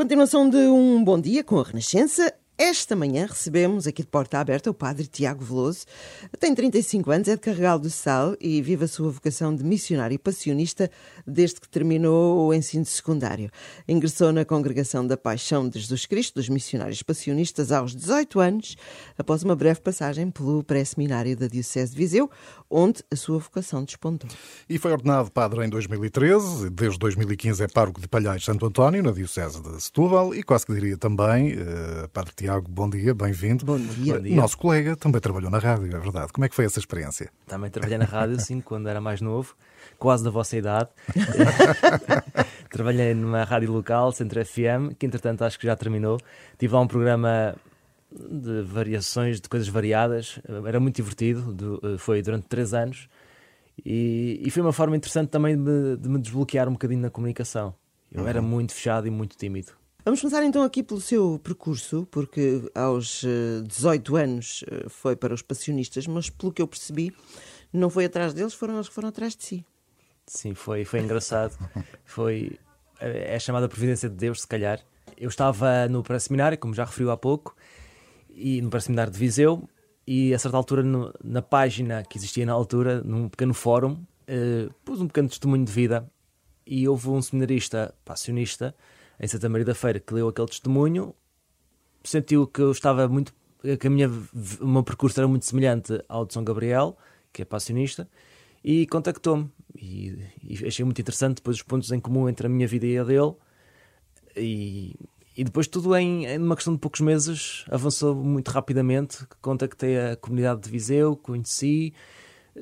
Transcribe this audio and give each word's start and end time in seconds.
Continuação 0.00 0.48
de 0.48 0.56
um 0.56 1.04
bom 1.04 1.20
dia 1.20 1.44
com 1.44 1.60
a 1.60 1.62
Renascença. 1.62 2.32
Esta 2.62 2.94
manhã 2.94 3.24
recebemos 3.24 3.86
aqui 3.86 4.02
de 4.02 4.08
porta 4.08 4.38
aberta 4.38 4.70
o 4.70 4.74
padre 4.74 5.06
Tiago 5.06 5.42
Veloso. 5.42 5.86
Tem 6.38 6.54
35 6.54 7.10
anos, 7.10 7.26
é 7.26 7.34
de 7.34 7.40
Carregal 7.40 7.78
do 7.78 7.88
Sal 7.88 8.36
e 8.38 8.60
vive 8.60 8.84
a 8.84 8.86
sua 8.86 9.10
vocação 9.10 9.56
de 9.56 9.64
missionário 9.64 10.14
e 10.14 10.18
passionista 10.18 10.90
desde 11.26 11.58
que 11.58 11.66
terminou 11.66 12.46
o 12.46 12.52
ensino 12.52 12.84
secundário. 12.84 13.50
Ingressou 13.88 14.30
na 14.30 14.44
Congregação 14.44 15.06
da 15.06 15.16
Paixão 15.16 15.70
de 15.70 15.80
Jesus 15.80 16.04
Cristo 16.04 16.34
dos 16.34 16.50
Missionários 16.50 17.02
Passionistas 17.02 17.72
aos 17.72 17.96
18 17.96 18.38
anos, 18.38 18.76
após 19.16 19.42
uma 19.42 19.56
breve 19.56 19.80
passagem 19.80 20.30
pelo 20.30 20.62
pré-seminário 20.62 21.34
da 21.38 21.46
Diocese 21.46 21.92
de 21.92 21.96
Viseu, 21.96 22.30
onde 22.68 23.02
a 23.10 23.16
sua 23.16 23.38
vocação 23.38 23.82
despontou. 23.82 24.28
E 24.68 24.76
foi 24.76 24.92
ordenado 24.92 25.30
padre 25.30 25.64
em 25.64 25.70
2013, 25.70 26.68
desde 26.68 26.98
2015 26.98 27.64
é 27.64 27.68
pároco 27.68 28.02
de 28.02 28.06
Palhais 28.06 28.44
Santo 28.44 28.66
António, 28.66 29.02
na 29.02 29.12
Diocese 29.12 29.62
de 29.62 29.82
Setúbal, 29.82 30.34
e 30.34 30.42
quase 30.42 30.66
que 30.66 30.74
diria 30.74 30.98
também, 30.98 31.54
uh, 31.54 32.06
padre 32.12 32.34
Tiago 32.36 32.49
Tiago, 32.50 32.68
bom 32.68 32.90
dia, 32.90 33.14
bem-vindo. 33.14 33.64
Bom 33.64 33.78
dia. 33.78 34.14
bom 34.14 34.20
dia. 34.22 34.34
Nosso 34.34 34.58
colega 34.58 34.96
também 34.96 35.20
trabalhou 35.20 35.48
na 35.48 35.58
rádio, 35.58 35.86
é 35.86 36.00
verdade. 36.00 36.32
Como 36.32 36.44
é 36.44 36.48
que 36.48 36.54
foi 36.56 36.64
essa 36.64 36.80
experiência? 36.80 37.30
Também 37.46 37.70
trabalhei 37.70 37.96
na 37.96 38.04
rádio, 38.04 38.40
sim, 38.40 38.58
quando 38.64 38.88
era 38.88 39.00
mais 39.00 39.20
novo, 39.20 39.54
quase 40.00 40.24
da 40.24 40.30
vossa 40.30 40.56
idade. 40.56 40.90
trabalhei 42.68 43.14
numa 43.14 43.44
rádio 43.44 43.70
local, 43.70 44.10
Centro 44.10 44.44
FM, 44.44 44.96
que 44.98 45.06
entretanto 45.06 45.44
acho 45.44 45.60
que 45.60 45.66
já 45.66 45.76
terminou. 45.76 46.18
Tive 46.58 46.74
lá 46.74 46.80
um 46.80 46.88
programa 46.88 47.54
de 48.10 48.62
variações, 48.62 49.40
de 49.40 49.48
coisas 49.48 49.68
variadas, 49.68 50.40
era 50.66 50.80
muito 50.80 50.96
divertido, 50.96 51.56
foi 51.98 52.20
durante 52.20 52.48
três 52.48 52.74
anos. 52.74 53.08
E, 53.86 54.40
e 54.44 54.50
foi 54.50 54.60
uma 54.60 54.72
forma 54.72 54.96
interessante 54.96 55.28
também 55.28 55.54
de 55.54 55.62
me, 55.62 55.96
de 55.96 56.08
me 56.08 56.18
desbloquear 56.18 56.68
um 56.68 56.72
bocadinho 56.72 57.00
na 57.00 57.10
comunicação. 57.10 57.72
Eu 58.10 58.22
uhum. 58.22 58.28
era 58.28 58.42
muito 58.42 58.74
fechado 58.74 59.06
e 59.06 59.10
muito 59.10 59.36
tímido. 59.36 59.79
Vamos 60.02 60.20
começar 60.20 60.42
então 60.44 60.62
aqui 60.62 60.82
pelo 60.82 61.00
seu 61.00 61.38
percurso, 61.38 62.08
porque 62.10 62.62
aos 62.74 63.22
18 63.66 64.16
eh, 64.16 64.22
anos 64.22 64.64
eh, 64.66 64.88
foi 64.88 65.14
para 65.14 65.34
os 65.34 65.42
passionistas, 65.42 66.06
mas 66.06 66.30
pelo 66.30 66.52
que 66.52 66.62
eu 66.62 66.66
percebi, 66.66 67.14
não 67.70 67.90
foi 67.90 68.06
atrás 68.06 68.32
deles, 68.32 68.54
foram 68.54 68.74
eles 68.76 68.88
que 68.88 68.94
foram 68.94 69.10
atrás 69.10 69.36
de 69.36 69.44
si. 69.44 69.66
Sim, 70.26 70.54
foi, 70.54 70.86
foi 70.86 71.00
engraçado. 71.00 71.58
foi 72.06 72.58
é 72.98 73.38
chamada 73.38 73.68
Providência 73.68 74.08
de 74.08 74.16
Deus, 74.16 74.40
se 74.40 74.46
calhar. 74.46 74.80
Eu 75.18 75.28
estava 75.28 75.86
no 75.88 76.02
pré-seminário, 76.02 76.56
como 76.56 76.72
já 76.74 76.84
referiu 76.84 77.10
há 77.10 77.16
pouco, 77.16 77.54
e 78.30 78.62
no 78.62 78.70
pré-seminário 78.70 79.12
de 79.12 79.18
Viseu, 79.18 79.68
e 80.06 80.32
a 80.32 80.38
certa 80.38 80.56
altura, 80.56 80.82
no, 80.82 81.12
na 81.22 81.42
página 81.42 82.02
que 82.04 82.16
existia 82.16 82.46
na 82.46 82.52
altura, 82.52 83.02
num 83.02 83.28
pequeno 83.28 83.52
fórum, 83.52 83.92
uh, 83.92 84.72
pus 84.82 85.00
um 85.00 85.06
pequeno 85.06 85.28
testemunho 85.28 85.64
de 85.64 85.72
vida, 85.72 86.10
e 86.66 86.88
houve 86.88 87.08
um 87.08 87.20
seminarista 87.20 87.94
passionista 88.04 88.74
em 89.20 89.28
Santa 89.28 89.48
Maria 89.48 89.66
da 89.66 89.74
Feira 89.74 90.00
que 90.00 90.14
leu 90.14 90.28
aquele 90.28 90.48
testemunho, 90.48 91.14
sentiu 92.02 92.46
que 92.46 92.62
eu 92.62 92.72
estava 92.72 93.06
muito. 93.06 93.34
que 93.78 93.86
a 93.86 93.90
minha, 93.90 94.08
o 94.60 94.66
meu 94.66 94.82
percurso 94.82 95.20
era 95.20 95.28
muito 95.28 95.44
semelhante 95.44 96.02
ao 96.08 96.24
de 96.24 96.32
São 96.32 96.42
Gabriel, 96.42 96.96
que 97.32 97.42
é 97.42 97.44
passionista, 97.44 98.08
e 98.64 98.86
contactou-me. 98.86 99.50
E, 99.76 100.18
e, 100.42 100.66
achei 100.66 100.84
muito 100.84 101.00
interessante 101.00 101.36
depois 101.36 101.58
os 101.58 101.62
pontos 101.62 101.92
em 101.92 102.00
comum 102.00 102.28
entre 102.28 102.46
a 102.46 102.50
minha 102.50 102.66
vida 102.66 102.86
e 102.86 102.98
a 102.98 103.04
dele. 103.04 103.34
E, 104.34 104.96
e 105.36 105.44
depois 105.44 105.66
tudo 105.66 105.94
em, 105.96 106.24
em 106.24 106.38
uma 106.38 106.56
questão 106.56 106.72
de 106.72 106.80
poucos 106.80 107.00
meses 107.00 107.64
avançou 107.70 108.14
muito 108.14 108.48
rapidamente. 108.48 109.26
Contactei 109.42 109.98
a 109.98 110.16
comunidade 110.16 110.62
de 110.62 110.70
Viseu, 110.70 111.14
conheci, 111.14 111.92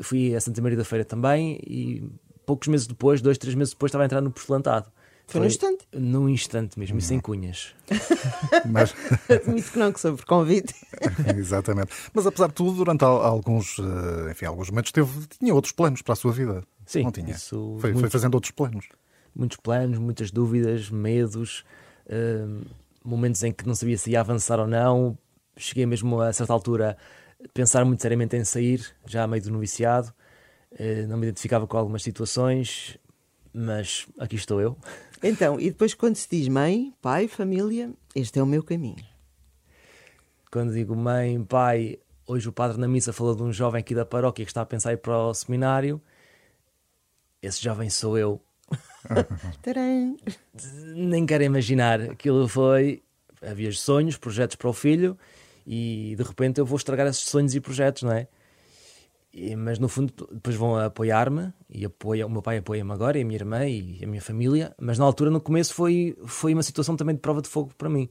fui 0.03 0.35
a 0.35 0.41
Santa 0.41 0.61
Maria 0.61 0.77
da 0.77 0.85
Feira 0.85 1.05
também 1.05 1.61
e 1.65 2.03
poucos 2.45 2.67
meses 2.67 2.87
depois, 2.87 3.21
dois, 3.21 3.39
três 3.39 3.55
meses 3.55 3.75
depois, 3.75 3.91
estava 3.91 4.05
a 4.05 4.07
entrar 4.07 4.21
no 4.21 4.31
postulantado. 4.33 4.91
Foi, 5.29 5.43
no 5.43 5.47
instante? 5.47 5.87
Num 5.93 6.29
instante 6.29 6.79
mesmo, 6.79 6.99
e 6.99 7.03
sem 7.03 7.21
cunhas. 7.21 7.75
Mas... 8.65 8.95
Admito 9.29 9.73
que 9.73 9.79
não, 9.79 9.93
que 9.93 10.01
sobre 10.01 10.25
convite. 10.25 10.75
Exatamente. 11.37 11.93
Mas 12.15 12.27
apesar 12.27 12.49
de 12.49 12.55
tudo, 12.55 12.77
durante 12.79 13.05
alguns, 13.05 13.77
eh, 13.79 14.31
enfim, 14.31 14.47
alguns 14.47 14.71
momentos 14.71 14.91
teve, 14.91 15.27
tinha 15.39 15.55
outros 15.55 15.73
planos 15.73 16.01
para 16.01 16.15
a 16.15 16.17
sua 16.17 16.33
vida. 16.33 16.65
Sim, 16.87 17.03
não 17.03 17.13
tinha. 17.13 17.33
Isso, 17.33 17.77
foi, 17.79 17.91
muito, 17.93 18.01
foi 18.01 18.11
fazendo 18.11 18.35
outros 18.37 18.53
planos. 18.53 18.89
Muitos 19.37 19.59
planos, 19.59 19.99
muitas 19.99 20.31
dúvidas, 20.31 20.89
medos, 20.89 21.63
uh, 22.07 22.67
momentos 23.05 23.43
em 23.43 23.53
que 23.53 23.67
não 23.67 23.75
sabia 23.75 23.99
se 23.99 24.11
ia 24.11 24.21
avançar 24.21 24.59
ou 24.59 24.67
não. 24.67 25.17
Cheguei 25.59 25.85
mesmo 25.85 26.23
a 26.23 26.33
certa 26.33 26.55
altura 26.55 26.97
a 27.45 27.49
pensar 27.53 27.85
muito 27.85 28.01
seriamente 28.01 28.35
em 28.35 28.45
sair, 28.45 28.95
já 29.05 29.25
a 29.25 29.27
meio 29.27 29.43
do 29.43 29.51
noviciado. 29.51 30.09
Uh, 30.73 31.07
não 31.07 31.19
me 31.19 31.27
identificava 31.27 31.67
com 31.67 31.77
algumas 31.77 32.03
situações, 32.03 32.99
mas 33.53 34.07
aqui 34.19 34.37
estou 34.37 34.59
eu. 34.59 34.77
Então, 35.23 35.59
e 35.59 35.71
depois 35.71 35.95
quando 35.95 36.17
se 36.17 36.29
diz 36.31 36.49
mãe, 36.49 36.95
pai, 37.03 37.27
família, 37.27 37.93
este 38.15 38.39
é 38.39 38.43
o 38.43 38.47
meu 38.47 38.63
caminho. 38.63 39.05
Quando 40.51 40.73
digo 40.73 40.95
mãe, 40.97 41.43
pai, 41.45 41.99
hoje 42.27 42.49
o 42.49 42.53
padre 42.53 42.79
na 42.79 42.89
missa 42.89 43.13
falou 43.13 43.35
de 43.35 43.43
um 43.43 43.53
jovem 43.53 43.81
aqui 43.81 43.95
da 43.95 44.07
paróquia 44.07 44.45
que 44.45 44.51
está 44.51 44.63
a 44.63 44.67
pensar 44.67 44.93
ir 44.93 44.99
para 44.99 45.17
o 45.17 45.35
seminário. 45.35 46.01
Esse 47.43 47.63
jovem 47.63 47.91
sou 47.91 48.17
eu. 48.17 48.41
Nem 50.95 51.27
quero 51.27 51.45
imaginar. 51.45 52.01
Aquilo 52.01 52.49
foi. 52.49 53.03
Havia 53.43 53.71
sonhos, 53.73 54.17
projetos 54.17 54.57
para 54.57 54.69
o 54.69 54.73
filho, 54.73 55.17
e 55.65 56.15
de 56.17 56.23
repente 56.25 56.59
eu 56.59 56.67
vou 56.67 56.77
estragar 56.77 57.07
esses 57.07 57.23
sonhos 57.29 57.55
e 57.55 57.61
projetos, 57.61 58.03
não 58.03 58.11
é? 58.11 58.27
E, 59.33 59.55
mas 59.55 59.79
no 59.79 59.89
fundo 59.89 60.13
depois 60.33 60.57
vão 60.57 60.77
apoiar-me 60.77 61.53
e 61.69 61.85
apoia, 61.85 62.27
o 62.27 62.31
meu 62.31 62.41
pai 62.41 62.59
apoia-me 62.59 62.91
agora 62.93 63.19
e 63.19 63.23
a 63.23 63.25
minha 63.25 63.37
irmã 63.37 63.67
e 63.67 64.01
a 64.03 64.07
minha 64.07 64.23
família, 64.23 64.75
mas 64.81 64.99
na 64.99 65.05
altura 65.05 65.31
no 65.31 65.41
começo 65.41 65.75
foi, 65.75 66.17
foi 66.25 66.55
uma 66.55 66.63
situação 66.63 66.97
também 66.97 67.15
de 67.15 67.21
prova 67.21 67.43
de 67.43 67.49
fogo 67.49 67.71
para 67.77 67.89
mim. 67.89 68.09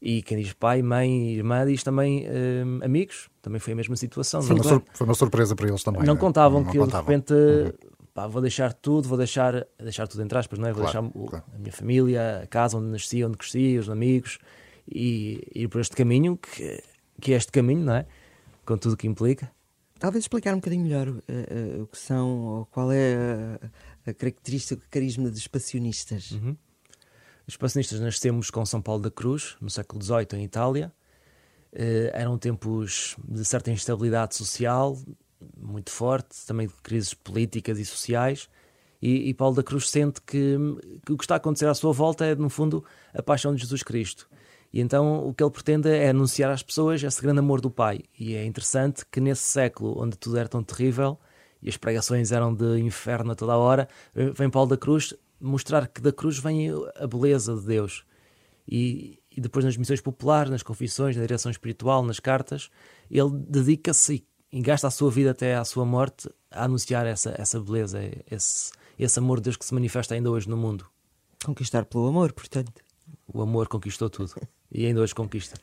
E 0.00 0.22
quem 0.22 0.38
diz 0.38 0.52
pai, 0.52 0.82
mãe, 0.82 1.32
irmã 1.34 1.66
diz 1.66 1.82
também 1.82 2.26
hum, 2.28 2.80
amigos, 2.84 3.30
também 3.40 3.58
foi 3.58 3.72
a 3.72 3.76
mesma 3.76 3.96
situação. 3.96 4.42
Sim, 4.42 4.48
foi, 4.62 4.72
uma 4.72 4.82
foi, 4.92 5.06
uma 5.06 5.14
surpresa 5.14 5.56
para 5.56 5.68
eles 5.68 5.82
também. 5.82 6.02
Não 6.02 6.14
né? 6.14 6.20
contavam 6.20 6.60
não, 6.60 6.66
não 6.66 6.72
que 6.72 6.78
contavam. 6.78 7.12
eu 7.12 7.20
de 7.20 7.32
repente 7.32 7.84
uhum. 7.92 8.08
pá, 8.12 8.26
vou 8.26 8.42
deixar 8.42 8.72
tudo, 8.74 9.08
vou 9.08 9.18
deixar, 9.18 9.66
deixar 9.78 10.06
tudo 10.06 10.22
entre 10.22 10.38
aspas, 10.38 10.58
não 10.58 10.68
é? 10.68 10.72
Vou 10.72 10.84
claro, 10.84 11.08
deixar 11.08 11.28
claro. 11.30 11.44
a 11.54 11.58
minha 11.58 11.72
família, 11.72 12.40
a 12.44 12.46
casa 12.46 12.76
onde 12.76 12.88
nasci, 12.88 13.24
onde 13.24 13.38
cresci, 13.38 13.78
os 13.78 13.88
amigos 13.88 14.38
e 14.86 15.40
ir 15.54 15.68
por 15.68 15.80
este 15.80 15.96
caminho 15.96 16.36
que, 16.36 16.82
que 17.20 17.32
é 17.32 17.36
este 17.36 17.50
caminho, 17.50 17.84
não 17.84 17.94
é? 17.94 18.06
Com 18.64 18.76
tudo 18.76 18.92
o 18.92 18.96
que 18.96 19.06
implica. 19.06 19.50
Talvez 19.98 20.24
explicar 20.24 20.52
um 20.52 20.58
bocadinho 20.58 20.82
melhor 20.82 21.08
uh, 21.08 21.14
uh, 21.18 21.82
o 21.82 21.86
que 21.86 21.98
são, 21.98 22.28
ou 22.40 22.66
qual 22.66 22.90
é 22.90 23.14
a, 24.04 24.10
a 24.10 24.14
característica, 24.14 24.74
o 24.74 24.90
carisma 24.90 25.30
dos 25.30 25.46
passionistas. 25.46 26.32
Uhum. 26.32 26.56
Os 27.46 27.56
passionistas 27.56 28.00
nascemos 28.00 28.50
com 28.50 28.64
São 28.66 28.82
Paulo 28.82 29.02
da 29.02 29.10
Cruz, 29.10 29.56
no 29.60 29.70
século 29.70 30.02
XVIII, 30.02 30.40
em 30.40 30.44
Itália. 30.44 30.92
Uh, 31.72 32.10
eram 32.12 32.36
tempos 32.38 33.16
de 33.26 33.44
certa 33.44 33.70
instabilidade 33.70 34.34
social, 34.34 34.98
muito 35.56 35.90
forte, 35.90 36.44
também 36.46 36.66
de 36.66 36.74
crises 36.82 37.14
políticas 37.14 37.78
e 37.78 37.84
sociais. 37.84 38.48
E, 39.00 39.28
e 39.28 39.34
Paulo 39.34 39.54
da 39.56 39.62
Cruz 39.62 39.90
sente 39.90 40.20
que, 40.22 40.56
que 41.04 41.12
o 41.12 41.16
que 41.16 41.24
está 41.24 41.34
a 41.34 41.36
acontecer 41.36 41.66
à 41.66 41.74
sua 41.74 41.92
volta 41.92 42.24
é, 42.24 42.34
no 42.34 42.48
fundo, 42.48 42.84
a 43.12 43.22
paixão 43.22 43.54
de 43.54 43.60
Jesus 43.60 43.82
Cristo. 43.82 44.28
E 44.74 44.80
então 44.80 45.28
o 45.28 45.32
que 45.32 45.44
ele 45.44 45.52
pretende 45.52 45.88
é 45.88 46.08
anunciar 46.08 46.50
às 46.50 46.60
pessoas 46.60 47.00
esse 47.00 47.22
grande 47.22 47.38
amor 47.38 47.60
do 47.60 47.70
Pai. 47.70 48.00
E 48.18 48.34
é 48.34 48.44
interessante 48.44 49.06
que 49.06 49.20
nesse 49.20 49.44
século 49.44 50.02
onde 50.02 50.18
tudo 50.18 50.36
era 50.36 50.48
tão 50.48 50.64
terrível 50.64 51.16
e 51.62 51.68
as 51.68 51.76
pregações 51.76 52.32
eram 52.32 52.52
de 52.52 52.80
inferno 52.80 53.30
a 53.30 53.34
toda 53.36 53.52
a 53.52 53.56
hora, 53.56 53.88
vem 54.34 54.50
Paulo 54.50 54.70
da 54.70 54.76
Cruz 54.76 55.14
mostrar 55.40 55.86
que 55.86 56.00
da 56.00 56.10
cruz 56.10 56.38
vem 56.38 56.70
a 56.96 57.06
beleza 57.06 57.54
de 57.54 57.64
Deus. 57.64 58.04
E, 58.66 59.22
e 59.30 59.40
depois 59.40 59.64
nas 59.64 59.76
missões 59.76 60.00
populares, 60.00 60.50
nas 60.50 60.64
confissões, 60.64 61.14
na 61.14 61.22
direção 61.22 61.52
espiritual, 61.52 62.02
nas 62.02 62.18
cartas, 62.18 62.68
ele 63.08 63.30
dedica-se 63.30 64.26
e 64.50 64.60
gasta 64.60 64.88
a 64.88 64.90
sua 64.90 65.08
vida 65.08 65.30
até 65.30 65.54
à 65.54 65.64
sua 65.64 65.84
morte 65.84 66.28
a 66.50 66.64
anunciar 66.64 67.06
essa, 67.06 67.32
essa 67.38 67.60
beleza, 67.60 68.00
esse, 68.28 68.72
esse 68.98 69.18
amor 69.20 69.38
de 69.38 69.44
Deus 69.44 69.56
que 69.56 69.64
se 69.64 69.72
manifesta 69.72 70.16
ainda 70.16 70.32
hoje 70.32 70.48
no 70.48 70.56
mundo. 70.56 70.84
Conquistar 71.44 71.84
pelo 71.84 72.08
amor, 72.08 72.32
portanto. 72.32 72.72
O 73.26 73.42
amor 73.42 73.68
conquistou 73.68 74.08
tudo 74.08 74.34
e 74.74 74.86
ainda 74.86 75.00
hoje 75.00 75.14
conquista. 75.14 75.56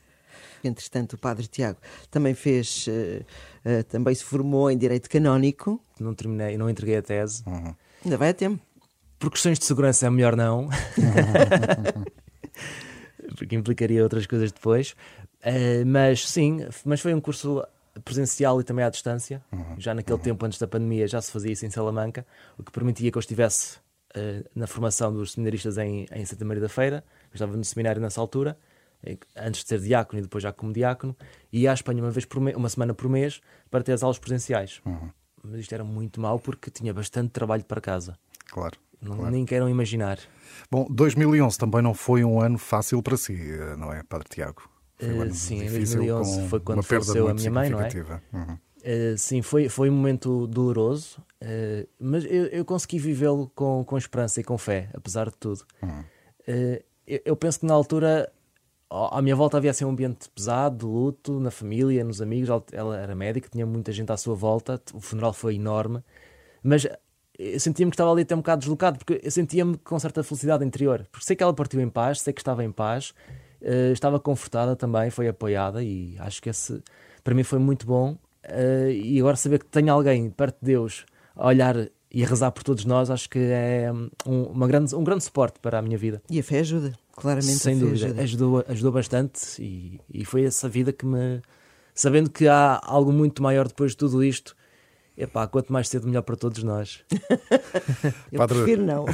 Entretanto, 0.64 1.14
o 1.14 1.18
Padre 1.18 1.46
Tiago 1.46 1.78
também 2.10 2.34
fez, 2.34 2.86
uh, 2.86 3.24
uh, 3.68 3.84
também 3.84 4.14
se 4.14 4.24
formou 4.24 4.70
em 4.70 4.78
Direito 4.78 5.10
Canónico. 5.10 5.82
Não 5.98 6.14
terminei, 6.14 6.56
não 6.56 6.70
entreguei 6.70 6.96
a 6.96 7.02
tese. 7.02 7.42
Uhum. 7.46 7.74
Ainda 8.04 8.16
vai 8.16 8.30
a 8.30 8.34
tempo. 8.34 8.62
Por 9.18 9.30
questões 9.30 9.58
de 9.58 9.64
segurança 9.64 10.06
é 10.06 10.10
melhor 10.10 10.36
não. 10.36 10.68
Porque 13.36 13.56
implicaria 13.56 14.02
outras 14.02 14.26
coisas 14.26 14.52
depois. 14.52 14.94
Uh, 15.44 15.84
mas 15.86 16.28
sim, 16.28 16.66
mas 16.84 17.00
foi 17.00 17.12
um 17.12 17.20
curso 17.20 17.64
presencial 18.04 18.60
e 18.60 18.64
também 18.64 18.84
à 18.84 18.90
distância. 18.90 19.42
Uhum. 19.52 19.74
Já 19.78 19.94
naquele 19.94 20.16
uhum. 20.16 20.22
tempo, 20.22 20.46
antes 20.46 20.58
da 20.58 20.68
pandemia, 20.68 21.08
já 21.08 21.20
se 21.20 21.32
fazia 21.32 21.52
isso 21.52 21.66
em 21.66 21.70
Salamanca, 21.70 22.24
o 22.56 22.62
que 22.62 22.70
permitia 22.70 23.10
que 23.10 23.18
eu 23.18 23.20
estivesse 23.20 23.82
na 24.54 24.66
formação 24.66 25.10
dos 25.10 25.32
seminaristas 25.32 25.78
em, 25.78 26.06
em 26.12 26.22
Santa 26.26 26.44
Maria 26.44 26.60
da 26.60 26.68
Feira. 26.68 27.02
Eu 27.30 27.34
estava 27.34 27.56
no 27.56 27.64
seminário 27.64 27.98
nessa 28.00 28.20
altura 28.20 28.58
antes 29.36 29.62
de 29.62 29.68
ser 29.68 29.80
diácono 29.80 30.20
e 30.20 30.22
depois 30.22 30.42
já 30.42 30.52
como 30.52 30.72
diácono, 30.72 31.16
ia 31.52 31.70
à 31.70 31.74
Espanha 31.74 32.02
uma 32.02 32.10
vez 32.10 32.26
uma 32.56 32.68
semana 32.68 32.94
por 32.94 33.08
mês 33.08 33.40
para 33.70 33.82
ter 33.82 33.92
as 33.92 34.02
aulas 34.02 34.18
presenciais. 34.18 34.80
Uhum. 34.84 35.10
Mas 35.42 35.60
isto 35.60 35.74
era 35.74 35.82
muito 35.82 36.20
mau 36.20 36.38
porque 36.38 36.70
tinha 36.70 36.94
bastante 36.94 37.30
trabalho 37.30 37.64
para 37.64 37.80
casa. 37.80 38.16
Claro. 38.50 38.78
Claro. 39.04 39.30
Nem 39.30 39.44
queiram 39.44 39.68
imaginar. 39.68 40.18
Bom, 40.70 40.86
2011 40.88 41.58
também 41.58 41.82
não 41.82 41.92
foi 41.92 42.24
um 42.24 42.40
ano 42.40 42.56
fácil 42.56 43.02
para 43.02 43.16
si, 43.16 43.34
eh, 43.34 43.76
não 43.76 43.92
é, 43.92 44.02
Padre 44.04 44.28
Tiago? 44.28 44.70
Um 45.02 45.22
uh, 45.22 45.34
sim, 45.34 45.58
2011 45.68 46.48
foi 46.48 46.60
quando 46.60 46.82
faleceu 46.82 47.26
a 47.26 47.34
minha 47.34 47.50
mãe, 47.50 47.68
não 47.68 47.80
é? 47.80 47.88
Uhum. 48.32 48.54
Uh, 48.54 49.18
sim, 49.18 49.42
foi, 49.42 49.68
foi 49.68 49.90
um 49.90 49.92
momento 49.92 50.46
doloroso, 50.46 51.20
uh, 51.42 51.88
mas 51.98 52.24
eu, 52.24 52.46
eu 52.46 52.64
consegui 52.64 52.98
vivê-lo 52.98 53.50
com, 53.54 53.84
com 53.84 53.98
esperança 53.98 54.40
e 54.40 54.44
com 54.44 54.56
fé, 54.56 54.88
apesar 54.94 55.28
de 55.28 55.36
tudo. 55.36 55.64
Uhum. 55.82 56.04
Eu, 57.06 57.20
eu, 57.24 57.36
penso 57.36 57.60
que 57.60 57.66
na 57.66 57.74
altura 57.74 58.32
à 59.10 59.22
minha 59.22 59.34
volta 59.34 59.56
havia 59.56 59.70
assim 59.70 59.84
um 59.84 59.90
ambiente 59.90 60.28
pesado, 60.28 60.78
de 60.78 60.84
luto, 60.84 61.40
na 61.40 61.50
família, 61.50 62.04
nos 62.04 62.20
amigos. 62.20 62.48
Ela 62.72 62.98
era 62.98 63.14
médica, 63.14 63.48
tinha 63.50 63.64
muita 63.64 63.90
gente 63.92 64.12
à 64.12 64.16
sua 64.16 64.34
volta, 64.34 64.80
o 64.92 65.00
funeral 65.00 65.32
foi 65.32 65.54
enorme, 65.54 66.02
mas 66.62 66.86
eu 67.38 67.58
sentia-me 67.58 67.90
que 67.90 67.94
estava 67.94 68.12
ali 68.12 68.22
até 68.22 68.34
um 68.34 68.38
bocado 68.38 68.60
deslocado, 68.60 68.98
porque 68.98 69.20
eu 69.22 69.30
sentia-me 69.30 69.76
com 69.78 69.98
certa 69.98 70.22
felicidade 70.22 70.64
interior, 70.64 71.06
porque 71.10 71.24
sei 71.24 71.34
que 71.34 71.42
ela 71.42 71.54
partiu 71.54 71.80
em 71.80 71.88
paz, 71.88 72.20
sei 72.20 72.32
que 72.32 72.40
estava 72.40 72.62
em 72.62 72.70
paz, 72.70 73.14
uh, 73.62 73.92
estava 73.92 74.20
confortada 74.20 74.76
também, 74.76 75.10
foi 75.10 75.28
apoiada 75.28 75.82
e 75.82 76.16
acho 76.18 76.42
que 76.42 76.50
esse 76.50 76.82
para 77.24 77.34
mim 77.34 77.42
foi 77.42 77.58
muito 77.58 77.86
bom. 77.86 78.16
Uh, 78.44 78.90
e 78.90 79.18
agora 79.20 79.36
saber 79.36 79.60
que 79.60 79.66
tenho 79.66 79.92
alguém 79.92 80.28
perto 80.28 80.58
de 80.60 80.66
Deus 80.66 81.06
a 81.34 81.46
olhar 81.46 81.76
e 82.14 82.22
a 82.22 82.26
rezar 82.26 82.50
por 82.50 82.62
todos 82.62 82.84
nós, 82.84 83.10
acho 83.10 83.28
que 83.30 83.38
é 83.38 83.90
um, 84.26 84.42
uma 84.44 84.66
grande, 84.66 84.94
um 84.94 85.02
grande 85.02 85.24
suporte 85.24 85.58
para 85.60 85.78
a 85.78 85.82
minha 85.82 85.96
vida. 85.96 86.22
E 86.28 86.38
a 86.38 86.42
fé 86.42 86.58
ajuda, 86.58 86.92
claramente. 87.12 87.58
Sem 87.58 87.78
dúvida. 87.78 88.20
Ajudou, 88.20 88.64
ajudou 88.68 88.92
bastante 88.92 89.60
e, 89.60 90.00
e 90.12 90.24
foi 90.24 90.44
essa 90.44 90.68
vida 90.68 90.92
que 90.92 91.06
me. 91.06 91.40
Sabendo 91.94 92.30
que 92.30 92.48
há 92.48 92.80
algo 92.82 93.12
muito 93.12 93.42
maior 93.42 93.68
depois 93.68 93.92
de 93.92 93.98
tudo 93.98 94.24
isto, 94.24 94.56
Epá, 95.16 95.46
quanto 95.46 95.72
mais 95.72 95.88
cedo, 95.88 96.06
melhor 96.06 96.22
para 96.22 96.36
todos 96.36 96.62
nós. 96.62 97.04
Eu 98.32 98.38
Padre... 98.38 98.56
prefiro 98.56 98.84
não, 98.84 99.04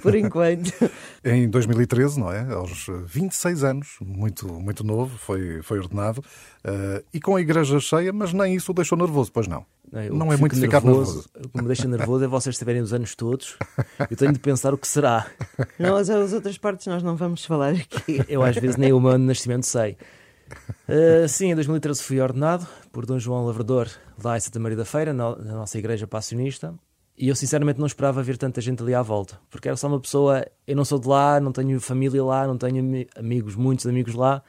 por 0.00 0.14
enquanto. 0.14 0.72
em 1.24 1.48
2013, 1.48 2.20
não 2.20 2.32
é? 2.32 2.52
Aos 2.52 2.86
26 3.06 3.64
anos, 3.64 3.96
muito, 4.00 4.46
muito 4.46 4.84
novo, 4.84 5.16
foi, 5.18 5.60
foi 5.62 5.78
ordenado. 5.78 6.20
Uh, 6.64 7.04
e 7.12 7.20
com 7.20 7.36
a 7.36 7.40
igreja 7.40 7.78
cheia, 7.80 8.12
mas 8.12 8.32
nem 8.32 8.54
isso 8.54 8.70
o 8.70 8.74
deixou 8.74 8.96
nervoso, 8.96 9.32
pois 9.32 9.48
não. 9.48 9.64
não, 9.90 10.02
não 10.10 10.32
é 10.32 10.36
muito 10.36 10.56
nervoso, 10.56 10.60
ficar 10.60 10.80
nervoso. 10.80 11.30
O 11.44 11.48
que 11.48 11.60
me 11.60 11.66
deixa 11.66 11.88
nervoso 11.88 12.24
é 12.24 12.28
vocês 12.28 12.54
estiverem 12.54 12.80
os 12.80 12.92
anos 12.92 13.14
todos. 13.14 13.56
Eu 14.10 14.16
tenho 14.16 14.32
de 14.32 14.38
pensar 14.38 14.72
o 14.72 14.78
que 14.78 14.86
será. 14.86 15.26
Nós, 15.78 16.08
as 16.08 16.32
outras 16.32 16.56
partes, 16.56 16.86
nós 16.86 17.02
não 17.02 17.16
vamos 17.16 17.44
falar 17.44 17.74
aqui. 17.74 18.22
Eu, 18.28 18.42
às 18.42 18.56
vezes, 18.56 18.76
nem 18.76 18.92
o 18.92 19.00
meu 19.00 19.18
nascimento 19.18 19.66
sei. 19.66 19.96
Uh, 20.88 21.28
sim, 21.28 21.50
em 21.50 21.54
2013 21.54 22.02
fui 22.02 22.20
ordenado 22.20 22.66
por 22.98 23.06
Dom 23.06 23.16
João 23.16 23.46
Lavrador, 23.46 23.88
lá 24.20 24.36
em 24.36 24.40
Santa 24.40 24.58
Maria 24.58 24.76
da 24.76 24.84
Feira, 24.84 25.12
na, 25.12 25.36
na 25.36 25.52
nossa 25.52 25.78
igreja 25.78 26.04
passionista. 26.04 26.74
E 27.16 27.28
eu 27.28 27.36
sinceramente 27.36 27.78
não 27.78 27.86
esperava 27.86 28.20
ver 28.24 28.36
tanta 28.36 28.60
gente 28.60 28.82
ali 28.82 28.92
à 28.92 29.00
volta, 29.02 29.38
porque 29.48 29.68
era 29.68 29.76
só 29.76 29.86
uma 29.86 30.00
pessoa. 30.00 30.44
Eu 30.66 30.74
não 30.74 30.84
sou 30.84 30.98
de 30.98 31.06
lá, 31.06 31.38
não 31.38 31.52
tenho 31.52 31.80
família 31.80 32.24
lá, 32.24 32.44
não 32.44 32.58
tenho 32.58 33.06
amigos, 33.14 33.54
muitos 33.54 33.86
amigos 33.86 34.16
lá. 34.16 34.42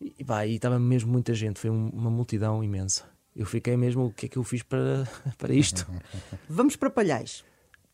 E, 0.00 0.24
pá, 0.24 0.44
e 0.44 0.56
estava 0.56 0.80
mesmo 0.80 1.12
muita 1.12 1.32
gente, 1.32 1.60
foi 1.60 1.70
uma 1.70 2.10
multidão 2.10 2.64
imensa. 2.64 3.04
Eu 3.36 3.46
fiquei 3.46 3.76
mesmo, 3.76 4.06
o 4.06 4.12
que 4.12 4.26
é 4.26 4.28
que 4.28 4.36
eu 4.36 4.42
fiz 4.42 4.64
para, 4.64 5.06
para 5.38 5.54
isto? 5.54 5.86
Vamos 6.50 6.74
para 6.74 6.90
Palhais, 6.90 7.44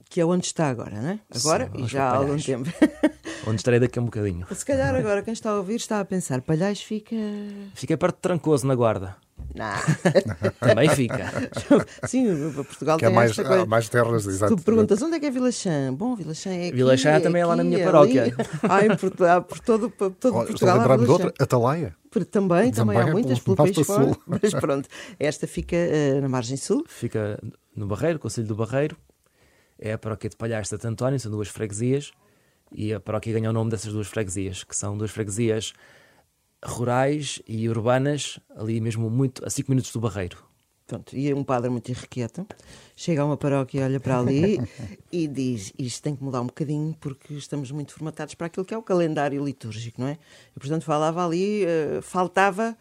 que 0.09 0.23
é 0.23 0.25
onde 0.25 0.47
está 0.47 0.71
agora, 0.71 1.03
não 1.03 1.11
é? 1.11 1.21
Agora 1.35 1.71
Sim, 1.71 1.85
e 1.85 1.87
já 1.87 2.09
há 2.09 2.17
algum 2.17 2.39
tempo. 2.39 2.71
onde 3.47 3.57
estarei 3.57 3.79
daqui 3.79 3.99
a 3.99 4.03
um 4.03 4.07
bocadinho. 4.07 4.47
Se 4.55 4.65
calhar 4.65 4.95
agora 4.95 5.23
quem 5.23 5.35
está 5.35 5.51
a 5.51 5.57
ouvir 5.59 5.77
está 5.77 6.01
a 6.01 6.05
pensar, 6.07 6.41
Palhais 6.41 6.81
fica. 6.81 7.15
Fica 7.75 7.95
perto 7.99 8.15
de 8.15 8.23
Trancoso, 8.23 8.67
na 8.67 8.75
Guarda. 8.75 9.28
Não. 9.59 10.51
Também 10.61 10.89
fica. 10.95 11.33
Sim, 12.07 12.53
Portugal 12.53 12.97
que 12.97 13.05
tem 13.05 13.15
mais, 13.15 13.35
coisa. 13.35 13.67
mais 13.67 13.89
terras, 13.89 14.27
exato. 14.27 14.57
Tu 14.57 14.63
perguntas 14.63 15.03
onde 15.03 15.17
é 15.17 15.21
que 15.21 15.27
é 15.27 15.31
Vila 15.31 15.51
Chã? 15.51 15.93
Bom, 15.93 16.15
Vila 16.15 16.33
Chã 16.33 16.51
é 16.51 16.69
aqui, 16.69 16.77
Vila 16.77 16.97
Chã 16.97 17.11
é 17.11 17.21
também 17.21 17.43
aqui, 17.43 17.47
é 17.47 17.47
lá 17.47 17.57
na 17.57 17.65
minha 17.65 17.85
paróquia. 17.85 18.35
Ah, 18.63 18.87
em 18.87 18.97
Portugal, 18.97 19.43
por 19.43 19.59
todo, 19.59 19.91
por 19.91 20.11
todo 20.13 20.37
Olha, 20.37 20.47
Portugal. 20.47 20.55
Estou 20.55 20.69
a 20.69 20.75
lembrar-me 20.75 21.05
de 21.05 21.11
outra, 21.11 21.35
Atalaia. 21.39 21.97
Também, 22.11 22.27
também, 22.31 22.73
também 22.73 22.99
há 22.99 23.07
muitas 23.09 23.41
pelo 23.41 23.57
país 23.57 23.77
fora. 23.79 24.17
Mas 24.27 24.55
pronto, 24.55 24.89
esta 25.19 25.47
fica 25.47 25.77
uh, 25.77 26.21
na 26.21 26.29
margem 26.29 26.57
sul. 26.57 26.85
Fica 26.87 27.39
no 27.75 27.87
Barreiro, 27.87 28.19
Conselho 28.19 28.47
do 28.47 28.55
Barreiro. 28.55 28.97
É 29.79 29.93
a 29.93 29.99
paróquia 29.99 30.31
de 30.31 30.37
Palhares 30.37 30.67
de 30.67 30.71
Santo 30.71 30.87
António, 30.87 31.21
são 31.21 31.31
duas 31.31 31.49
freguesias. 31.49 32.13
E 32.73 32.93
a 32.93 33.01
paróquia 33.01 33.33
ganha 33.33 33.51
o 33.51 33.53
nome 33.53 33.71
dessas 33.71 33.93
duas 33.93 34.07
freguesias, 34.07 34.63
que 34.63 34.77
são 34.77 34.97
duas 34.97 35.11
freguesias 35.11 35.73
rurais 36.65 37.41
e 37.47 37.69
urbanas, 37.69 38.39
ali 38.57 38.81
mesmo 38.81 39.09
muito 39.09 39.45
a 39.45 39.51
5 39.51 39.71
minutos 39.71 39.93
do 39.93 40.01
Barreiro. 40.01 40.49
Pronto, 40.89 41.15
e 41.15 41.33
um 41.35 41.45
padre 41.45 41.69
muito 41.69 41.91
irrequieto 41.91 42.47
chega 42.97 43.21
a 43.21 43.25
uma 43.27 43.37
paróquia, 43.37 43.85
olha 43.85 44.01
para 44.01 44.19
ali 44.19 44.59
e 45.13 45.29
diz: 45.29 45.71
Isto 45.79 46.03
tem 46.03 46.17
que 46.17 46.25
mudar 46.25 46.41
um 46.41 46.47
bocadinho 46.47 46.97
porque 46.99 47.35
estamos 47.35 47.71
muito 47.71 47.93
formatados 47.93 48.35
para 48.35 48.47
aquilo 48.47 48.65
que 48.65 48.73
é 48.73 48.79
o 48.79 48.83
calendário 48.83 49.45
litúrgico, 49.45 50.01
não 50.01 50.09
é? 50.09 50.19
E 50.57 50.59
portanto 50.59 50.85
falava 50.85 51.25
ali, 51.25 51.65
uh, 51.67 52.01
faltava 52.01 52.75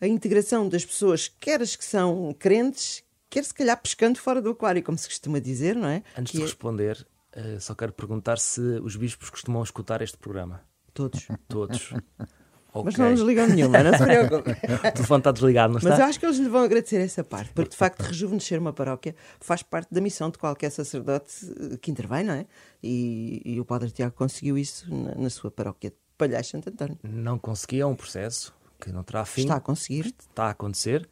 a 0.00 0.06
integração 0.08 0.68
das 0.68 0.84
pessoas, 0.84 1.28
quer 1.28 1.62
as 1.62 1.76
que 1.76 1.84
são 1.84 2.34
crentes, 2.36 3.04
quer 3.30 3.44
se 3.44 3.54
calhar 3.54 3.80
pescando 3.80 4.18
fora 4.18 4.42
do 4.42 4.50
aquário, 4.50 4.82
como 4.82 4.98
se 4.98 5.06
costuma 5.06 5.38
dizer, 5.38 5.76
não 5.76 5.88
é? 5.88 6.02
Antes 6.18 6.32
que 6.32 6.38
de 6.38 6.42
é... 6.42 6.46
responder, 6.46 7.06
uh, 7.36 7.60
só 7.60 7.72
quero 7.72 7.92
perguntar 7.92 8.40
se 8.40 8.60
os 8.82 8.96
bispos 8.96 9.30
costumam 9.30 9.62
escutar 9.62 10.02
este 10.02 10.18
programa. 10.18 10.60
Todos. 10.92 11.28
Todos. 11.46 11.94
Okay. 12.70 12.82
Mas 12.84 12.96
não 12.96 13.10
nos 13.10 13.20
ligam 13.20 13.48
nenhuma, 13.48 13.82
não 13.82 13.92
se 13.96 14.04
preocupe. 14.04 14.50
o 14.50 14.92
telefone 14.92 15.20
está 15.20 15.32
desligado, 15.32 15.72
não 15.72 15.78
está? 15.78 15.90
Mas 15.90 15.98
eu 15.98 16.04
acho 16.04 16.20
que 16.20 16.26
eles 16.26 16.38
lhe 16.38 16.48
vão 16.48 16.62
agradecer 16.62 17.00
essa 17.00 17.24
parte, 17.24 17.50
porque 17.52 17.70
de 17.70 17.76
facto 17.76 18.02
rejuvenescer 18.02 18.60
uma 18.60 18.72
paróquia 18.72 19.14
faz 19.40 19.62
parte 19.62 19.92
da 19.92 20.00
missão 20.00 20.30
de 20.30 20.38
qualquer 20.38 20.70
sacerdote 20.70 21.34
que 21.80 21.90
intervém, 21.90 22.24
não 22.24 22.34
é? 22.34 22.46
E, 22.82 23.40
e 23.44 23.60
o 23.60 23.64
Padre 23.64 23.90
Tiago 23.90 24.14
conseguiu 24.14 24.58
isso 24.58 24.86
na, 24.94 25.14
na 25.14 25.30
sua 25.30 25.50
paróquia 25.50 25.90
de 25.90 25.96
Palhais 26.18 26.46
Santo 26.46 26.68
António. 26.68 26.98
Não 27.02 27.38
conseguia, 27.38 27.84
é 27.84 27.86
um 27.86 27.96
processo 27.96 28.54
que 28.78 28.92
não 28.92 29.02
terá 29.02 29.24
fim. 29.24 29.42
Está 29.42 29.56
a 29.56 29.60
conseguir. 29.60 30.14
Está 30.18 30.44
a 30.44 30.50
acontecer. 30.50 31.08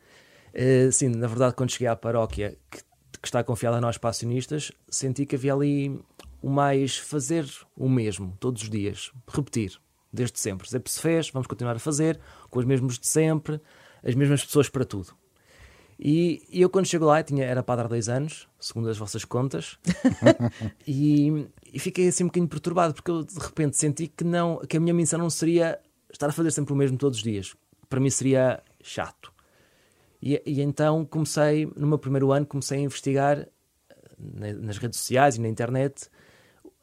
Uh, 0.55 0.93
sim, 0.93 1.09
na 1.09 1.27
verdade, 1.27 1.55
quando 1.55 1.71
cheguei 1.71 1.89
à 1.89 1.97
paróquia, 1.97 2.57
que, 2.71 2.79
que 2.79 3.27
está 3.27 3.43
confiada 3.43 3.79
a 3.79 3.81
nós 3.81 3.97
passionistas, 3.97 4.73
senti 4.89 5.25
que 5.25 5.37
havia 5.37 5.55
ali 5.55 5.99
o 6.43 6.51
mais 6.51 6.99
fazer 6.99 7.47
o 7.77 7.89
mesmo, 7.89 8.37
todos 8.39 8.63
os 8.63 8.71
dias, 8.71 9.11
repetir 9.27 9.81
desde 10.13 10.39
sempre. 10.39 10.69
Sempre 10.69 10.91
se 10.91 11.01
fez, 11.01 11.31
vamos 11.31 11.47
continuar 11.47 11.77
a 11.77 11.79
fazer, 11.79 12.19
com 12.51 12.59
os 12.59 12.65
mesmos 12.65 12.99
de 12.99 13.07
sempre, 13.07 13.61
as 14.03 14.15
mesmas 14.15 14.45
pessoas 14.45 14.69
para 14.69 14.85
tudo. 14.85 15.15
E, 15.99 16.43
e 16.51 16.61
eu, 16.61 16.69
quando 16.69 16.87
chego 16.87 17.07
lá, 17.07 17.23
tinha, 17.23 17.45
era 17.45 17.63
padre 17.63 17.87
há 17.87 17.89
dois 17.89 18.09
anos, 18.09 18.47
segundo 18.61 18.89
as 18.89 18.99
vossas 18.99 19.25
contas, 19.25 19.79
e, 20.87 21.47
e, 21.73 21.79
fiquei 21.79 22.09
assim 22.09 22.25
um 22.25 22.27
bocadinho 22.27 22.49
perturbado, 22.49 22.93
porque 22.95 23.11
eu 23.11 23.25
de 23.25 23.39
repente 23.39 23.79
senti 23.79 24.07
que, 24.07 24.23
não, 24.23 24.59
que 24.59 24.77
a 24.77 24.81
minha 24.81 24.93
missão 24.93 25.19
não 25.19 25.31
seria 25.31 25.79
estar 26.13 26.29
a 26.29 26.33
fazer 26.33 26.51
sempre 26.51 26.73
o 26.75 26.77
mesmo 26.77 26.99
todos 26.99 27.19
os 27.19 27.25
dias. 27.25 27.55
Para 27.89 27.99
mim 27.99 28.11
seria 28.11 28.63
chato. 28.83 29.33
E, 30.21 30.43
e 30.45 30.61
então 30.61 31.05
comecei, 31.05 31.67
no 31.77 31.87
meu 31.87 31.99
primeiro 31.99 32.31
ano, 32.31 32.45
comecei 32.45 32.79
a 32.79 32.83
investigar 32.83 33.39
eh, 33.39 34.53
nas 34.55 34.77
redes 34.79 34.99
sociais 34.99 35.37
e 35.37 35.41
na 35.41 35.49
internet 35.49 36.11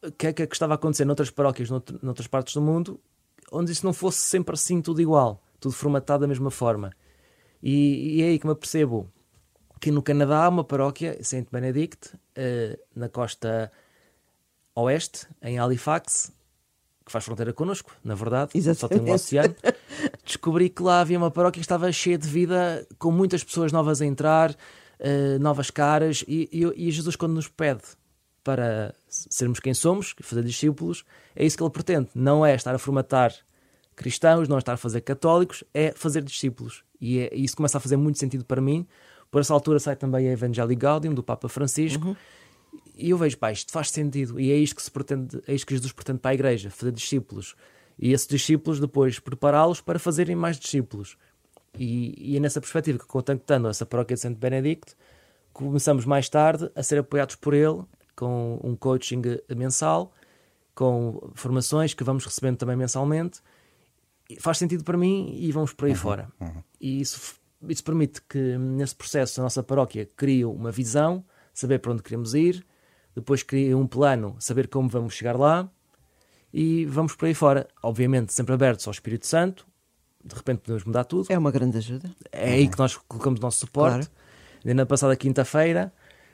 o 0.01 0.11
que 0.11 0.27
é 0.27 0.33
que 0.33 0.43
estava 0.43 0.73
a 0.73 0.75
acontecer 0.75 1.05
noutras 1.05 1.29
paróquias, 1.29 1.69
noutras 1.69 2.27
partes 2.27 2.53
do 2.53 2.61
mundo, 2.61 2.99
onde 3.53 3.71
isso 3.71 3.85
não 3.85 3.93
fosse 3.93 4.19
sempre 4.19 4.55
assim 4.55 4.81
tudo 4.81 5.01
igual, 5.01 5.41
tudo 5.59 5.73
formatado 5.73 6.21
da 6.21 6.27
mesma 6.27 6.51
forma. 6.51 6.91
E, 7.61 8.17
e 8.17 8.21
é 8.23 8.25
aí 8.25 8.39
que 8.39 8.45
me 8.45 8.51
apercebo 8.51 9.09
que 9.79 9.91
no 9.91 10.01
Canadá 10.01 10.45
há 10.45 10.49
uma 10.49 10.63
paróquia, 10.63 11.17
Saint 11.21 11.47
Benedict, 11.51 12.15
uh, 12.15 12.79
na 12.95 13.07
costa 13.07 13.71
oeste, 14.75 15.27
em 15.41 15.59
Halifax, 15.59 16.31
que 17.05 17.11
faz 17.11 17.25
fronteira 17.25 17.53
connosco, 17.53 17.91
na 18.03 18.15
verdade, 18.15 18.51
Exatamente. 18.55 18.79
só 18.79 18.87
tem 18.87 19.01
um 19.01 19.13
oceano. 19.13 19.55
Descobri 20.25 20.69
que 20.69 20.81
lá 20.81 21.01
havia 21.01 21.17
uma 21.17 21.29
paróquia 21.29 21.59
que 21.59 21.65
estava 21.65 21.91
cheia 21.91 22.17
de 22.17 22.27
vida, 22.27 22.87
com 22.97 23.11
muitas 23.11 23.43
pessoas 23.43 23.71
novas 23.71 24.01
a 24.01 24.05
entrar, 24.05 24.51
uh, 24.51 25.39
novas 25.39 25.69
caras, 25.69 26.23
e, 26.27 26.49
e, 26.51 26.87
e 26.87 26.91
Jesus, 26.91 27.15
quando 27.15 27.33
nos 27.33 27.47
pede 27.47 27.83
para 28.43 28.93
sermos 29.07 29.59
quem 29.59 29.73
somos, 29.73 30.15
fazer 30.21 30.43
discípulos, 30.43 31.05
é 31.35 31.45
isso 31.45 31.57
que 31.57 31.63
ele 31.63 31.69
pretende. 31.69 32.09
Não 32.13 32.45
é 32.45 32.53
estar 32.55 32.75
a 32.75 32.77
formatar 32.77 33.33
cristãos, 33.95 34.47
não 34.47 34.57
é 34.57 34.59
estar 34.59 34.73
a 34.73 34.77
fazer 34.77 35.01
católicos, 35.01 35.63
é 35.73 35.91
fazer 35.91 36.23
discípulos. 36.23 36.83
E, 36.99 37.19
é, 37.19 37.29
isso 37.33 37.55
começa 37.55 37.77
a 37.77 37.81
fazer 37.81 37.97
muito 37.97 38.19
sentido 38.19 38.43
para 38.45 38.61
mim. 38.61 38.85
Por 39.31 39.41
essa 39.41 39.53
altura 39.53 39.79
sai 39.79 39.95
também 39.95 40.27
a 40.27 40.31
Evangelii 40.31 40.75
Gaudium, 40.75 41.13
do 41.13 41.23
Papa 41.23 41.47
Francisco. 41.47 42.09
Uhum. 42.09 42.15
E 42.95 43.09
eu 43.09 43.17
vejo, 43.17 43.37
pá, 43.37 43.51
isto 43.51 43.71
faz 43.71 43.89
sentido. 43.89 44.39
E 44.39 44.51
é 44.51 44.55
isto 44.55 44.75
que 44.75 44.83
se 44.83 44.91
pretende, 44.91 45.41
é 45.47 45.53
isto 45.53 45.65
que 45.65 45.73
Jesus 45.73 45.91
pretende 45.91 46.19
para 46.19 46.31
a 46.31 46.33
igreja, 46.33 46.69
fazer 46.69 46.91
discípulos. 46.91 47.55
E 47.97 48.11
esses 48.11 48.27
discípulos 48.27 48.79
depois 48.79 49.19
prepará-los 49.19 49.81
para 49.81 49.99
fazerem 49.99 50.35
mais 50.35 50.59
discípulos. 50.59 51.17
E, 51.77 52.33
e 52.33 52.37
é 52.37 52.39
nessa 52.39 52.61
perspectiva 52.61 52.99
que, 52.99 53.05
contactando 53.05 53.67
essa 53.67 53.85
paróquia 53.85 54.15
de 54.15 54.21
Santo 54.21 54.37
Benedicto, 54.37 54.95
começamos 55.51 56.05
mais 56.05 56.29
tarde 56.29 56.69
a 56.75 56.83
ser 56.83 56.99
apoiados 56.99 57.35
por 57.35 57.53
ele 57.53 57.83
com 58.15 58.59
um 58.63 58.75
coaching 58.75 59.21
mensal, 59.55 60.11
com 60.75 61.31
formações 61.33 61.93
que 61.93 62.03
vamos 62.03 62.25
recebendo 62.25 62.57
também 62.57 62.75
mensalmente. 62.75 63.39
Faz 64.39 64.57
sentido 64.57 64.83
para 64.83 64.97
mim 64.97 65.33
e 65.35 65.51
vamos 65.51 65.73
por 65.73 65.85
aí 65.85 65.91
uhum, 65.91 65.97
fora. 65.97 66.29
Uhum. 66.39 66.63
E 66.79 67.01
isso, 67.01 67.35
isso 67.67 67.83
permite 67.83 68.21
que, 68.21 68.57
nesse 68.57 68.95
processo, 68.95 69.41
a 69.41 69.43
nossa 69.43 69.61
paróquia 69.61 70.09
crie 70.15 70.45
uma 70.45 70.71
visão, 70.71 71.23
saber 71.53 71.79
para 71.79 71.91
onde 71.91 72.01
queremos 72.01 72.33
ir, 72.33 72.65
depois 73.15 73.43
cria 73.43 73.77
um 73.77 73.85
plano, 73.85 74.35
saber 74.39 74.67
como 74.67 74.89
vamos 74.89 75.13
chegar 75.13 75.37
lá 75.37 75.69
e 76.51 76.85
vamos 76.85 77.15
por 77.15 77.25
aí 77.25 77.33
fora. 77.33 77.67
Obviamente, 77.81 78.33
sempre 78.33 78.53
abertos 78.53 78.87
ao 78.87 78.91
Espírito 78.91 79.27
Santo, 79.27 79.67
de 80.23 80.33
repente 80.35 80.59
podemos 80.59 80.83
mudar 80.83 81.03
tudo. 81.03 81.27
É 81.29 81.37
uma 81.37 81.51
grande 81.51 81.77
ajuda. 81.77 82.09
É 82.31 82.53
aí 82.53 82.67
que 82.67 82.79
nós 82.79 82.95
colocamos 82.95 83.39
o 83.39 83.43
nosso 83.43 83.59
suporte. 83.59 84.09
Claro. 84.09 84.75
Na 84.75 84.85
passada 84.85 85.15
quinta-feira, 85.15 85.93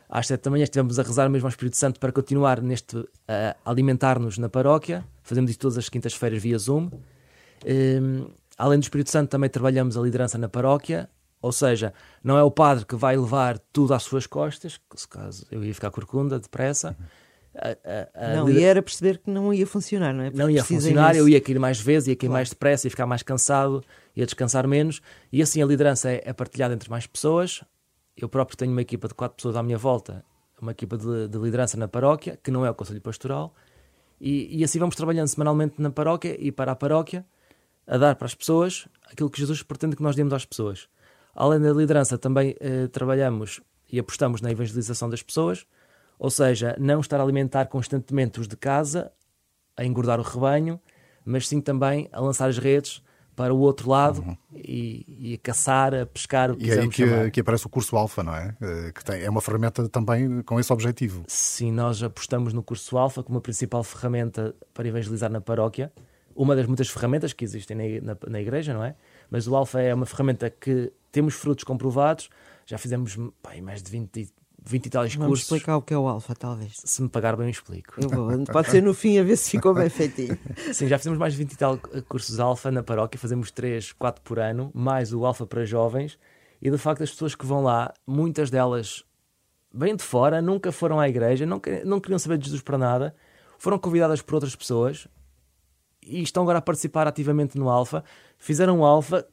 às 0.10 0.26
sete 0.26 0.44
da 0.44 0.50
manhã, 0.50 0.64
estivemos 0.64 0.98
a 0.98 1.04
rezar 1.04 1.30
mesmo 1.30 1.46
ao 1.46 1.50
Espírito 1.50 1.78
Santo 1.78 2.00
para 2.00 2.12
continuar 2.12 2.62
neste 2.62 2.98
uh, 2.98 3.08
alimentar-nos 3.64 4.40
na 4.40 4.50
paróquia. 4.50 5.06
Fazemos 5.22 5.52
isto 5.52 5.62
todas 5.62 5.78
as 5.78 5.88
quintas-feiras 5.88 6.42
via 6.42 6.58
Zoom. 6.58 6.90
Um, 7.64 8.28
além 8.58 8.80
do 8.80 8.84
Espírito 8.84 9.12
Santo, 9.12 9.30
também 9.30 9.50
trabalhamos 9.50 9.96
a 9.96 10.02
liderança 10.02 10.38
na 10.38 10.50
paróquia. 10.50 11.08
Ou 11.42 11.52
seja, 11.52 11.94
não 12.24 12.38
é 12.38 12.44
o 12.44 12.52
padre 12.52 12.86
que 12.86 12.96
vai 12.96 13.16
levar 13.16 13.60
tudo 13.72 13.94
às 13.94 14.04
suas 14.04 14.28
costas, 14.28 14.80
se 14.96 15.08
caso 15.08 15.46
eu 15.52 15.64
ia 15.64 15.74
ficar 15.74 15.92
corcunda 15.92 16.40
depressa. 16.40 16.98
A, 17.56 17.70
a, 17.70 18.32
a 18.32 18.36
não, 18.36 18.48
lider... 18.48 18.62
e 18.62 18.66
era 18.66 18.82
perceber 18.82 19.20
que 19.20 19.30
não 19.30 19.54
ia 19.54 19.66
funcionar, 19.66 20.14
não 20.14 20.24
é? 20.24 20.30
Porque 20.30 20.42
não 20.42 20.50
ia 20.50 20.64
funcionar, 20.64 21.16
eu 21.16 21.30
ia 21.30 21.40
cair 21.40 21.60
mais 21.60 21.80
vezes, 21.80 22.08
ia 22.08 22.16
cair 22.16 22.28
claro. 22.28 22.34
mais 22.34 22.50
depressa, 22.50 22.88
ia 22.88 22.92
ficar 22.92 23.06
mais 23.06 23.24
cansado, 23.24 23.84
ia 24.16 24.26
descansar 24.26 24.68
menos. 24.68 25.02
E 25.32 25.42
assim 25.42 25.62
a 25.62 25.66
liderança 25.66 26.12
é, 26.12 26.24
é 26.26 26.34
partilhada 26.34 26.74
entre 26.74 26.90
mais 26.90 27.08
pessoas. 27.08 27.64
Eu 28.22 28.28
próprio 28.28 28.58
tenho 28.58 28.72
uma 28.72 28.82
equipa 28.82 29.08
de 29.08 29.14
quatro 29.14 29.38
pessoas 29.38 29.56
à 29.56 29.64
minha 29.64 29.78
volta, 29.78 30.26
uma 30.62 30.72
equipa 30.72 30.98
de, 30.98 31.28
de 31.28 31.38
liderança 31.38 31.78
na 31.78 31.88
paróquia, 31.88 32.38
que 32.44 32.52
não 32.52 32.66
é 32.66 32.70
o 32.70 32.76
Conselho 32.76 33.02
Pastoral. 33.02 33.54
E, 34.20 34.60
e 34.60 34.64
assim 34.64 34.78
vamos 34.78 34.96
trabalhando 34.96 35.28
semanalmente 35.28 35.82
na 35.82 35.90
paróquia 35.90 36.36
e 36.40 36.52
para 36.52 36.74
a 36.74 36.76
paróquia, 36.76 37.26
a 37.88 37.98
dar 37.98 38.16
para 38.16 38.26
as 38.26 38.36
pessoas 38.36 38.88
aquilo 39.10 39.30
que 39.30 39.40
Jesus 39.40 39.64
pretende 39.64 39.96
que 39.96 40.04
nós 40.04 40.16
demos 40.16 40.34
às 40.34 40.46
pessoas. 40.46 40.90
Além 41.34 41.60
da 41.60 41.72
liderança, 41.72 42.18
também 42.18 42.56
eh, 42.60 42.88
trabalhamos 42.88 43.62
e 43.92 43.98
apostamos 43.98 44.42
na 44.42 44.52
evangelização 44.52 45.10
das 45.10 45.24
pessoas, 45.24 45.66
ou 46.18 46.30
seja, 46.30 46.76
não 46.78 47.00
estar 47.00 47.20
a 47.20 47.24
alimentar 47.24 47.68
constantemente 47.68 48.40
os 48.40 48.48
de 48.48 48.58
casa, 48.58 49.12
a 49.78 49.86
engordar 49.86 50.20
o 50.20 50.24
rebanho, 50.24 50.80
mas 51.24 51.48
sim 51.48 51.62
também 51.62 52.10
a 52.12 52.20
lançar 52.20 52.50
as 52.50 52.58
redes 52.58 53.02
para 53.40 53.54
o 53.54 53.60
outro 53.60 53.90
lado 53.90 54.22
uhum. 54.22 54.36
e, 54.54 55.06
e, 55.08 55.34
a 55.34 55.38
caçar, 55.38 55.96
a 55.96 56.06
pescar, 56.06 56.52
o 56.52 56.58
que 56.58 56.66
E 56.66 56.72
é 56.72 56.82
aí 56.82 56.90
que, 56.90 57.32
que, 57.32 57.40
aparece 57.40 57.66
o 57.66 57.70
curso 57.70 57.96
Alfa, 57.96 58.22
não 58.22 58.36
é? 58.36 58.54
Eh, 58.60 58.92
que 58.94 59.02
tem, 59.02 59.22
é 59.22 59.30
uma 59.30 59.40
ferramenta 59.40 59.88
também 59.88 60.42
com 60.42 60.60
esse 60.60 60.74
objetivo. 60.74 61.24
Sim, 61.26 61.72
nós 61.72 62.04
apostamos 62.04 62.52
no 62.52 62.62
curso 62.62 62.98
Alfa 62.98 63.24
como 63.24 63.38
a 63.38 63.42
principal 63.42 63.82
ferramenta 63.82 64.54
para 64.74 64.90
evangelizar 64.90 65.32
na 65.32 65.40
paróquia. 65.40 65.90
Uma 66.36 66.54
das 66.54 66.66
muitas 66.66 66.90
ferramentas 66.90 67.32
que 67.32 67.46
existem 67.46 67.78
na, 67.78 68.14
na, 68.14 68.18
na 68.28 68.42
igreja, 68.42 68.74
não 68.74 68.84
é? 68.84 68.94
Mas 69.32 69.48
o 69.48 69.56
Alfa 69.56 69.80
é 69.80 69.94
uma 69.94 70.06
ferramenta 70.06 70.50
que 70.50 70.92
temos 71.10 71.34
frutos 71.34 71.64
comprovados, 71.64 72.30
já 72.66 72.78
fizemos 72.78 73.16
pá, 73.42 73.52
mais 73.64 73.82
de 73.82 73.90
20, 73.90 74.34
20 74.70 74.86
e 74.86 74.90
tais 74.90 75.16
Vamos 75.16 75.30
cursos. 75.30 75.46
explicar 75.46 75.78
o 75.78 75.82
que 75.82 75.94
é 75.94 75.98
o 75.98 76.08
Alfa, 76.08 76.36
talvez. 76.36 76.74
Se 76.86 77.02
me 77.02 77.10
pagar 77.10 77.36
bem, 77.36 77.48
eu 77.48 77.52
explico. 77.52 77.96
Eu 78.00 78.08
vou. 78.08 78.46
Pode 78.46 78.70
ser 78.70 78.84
no 78.84 78.94
fim, 78.94 79.18
a 79.18 79.24
ver 79.24 79.36
se 79.36 79.50
ficou 79.50 79.74
bem 79.74 79.90
feitinho. 79.90 80.38
Sim, 80.72 80.88
já 80.88 80.98
fizemos 80.98 81.18
mais 81.18 81.34
de 81.34 81.40
20 81.40 81.52
e 81.52 81.58
tal 81.58 81.80
cursos 82.08 82.40
Alfa 82.40 82.70
na 82.70 82.84
paróquia, 82.84 83.20
fazemos 83.20 83.50
3, 83.50 83.94
4 83.94 84.22
por 84.22 84.38
ano, 84.38 84.70
mais 84.74 85.12
o 85.12 85.26
Alfa 85.26 85.48
para 85.48 85.66
jovens. 85.66 86.20
E 86.62 86.70
de 86.70 86.78
facto, 86.78 87.02
as 87.02 87.10
pessoas 87.10 87.34
que 87.34 87.46
vão 87.46 87.64
lá, 87.64 87.92
muitas 88.06 88.52
delas 88.52 89.04
vêm 89.74 89.96
de 89.96 90.04
fora, 90.04 90.40
nunca 90.40 90.72
foram 90.72 91.00
à 91.00 91.10
igreja, 91.10 91.46
não, 91.46 91.60
não 91.84 92.00
queriam 92.00 92.20
saber 92.20 92.38
de 92.38 92.46
Jesus 92.46 92.62
para 92.62 92.78
nada, 92.78 93.16
foram 93.58 93.80
convidadas 93.80 94.22
por 94.22 94.36
outras 94.36 94.56
pessoas 94.56 95.08
e 96.04 96.22
estão 96.22 96.44
agora 96.44 96.60
a 96.60 96.62
participar 96.62 97.08
ativamente 97.08 97.58
no 97.58 97.70
Alfa. 97.70 98.04
Fizeram 98.38 98.82
o 98.82 98.86
Alfa, 98.86 99.26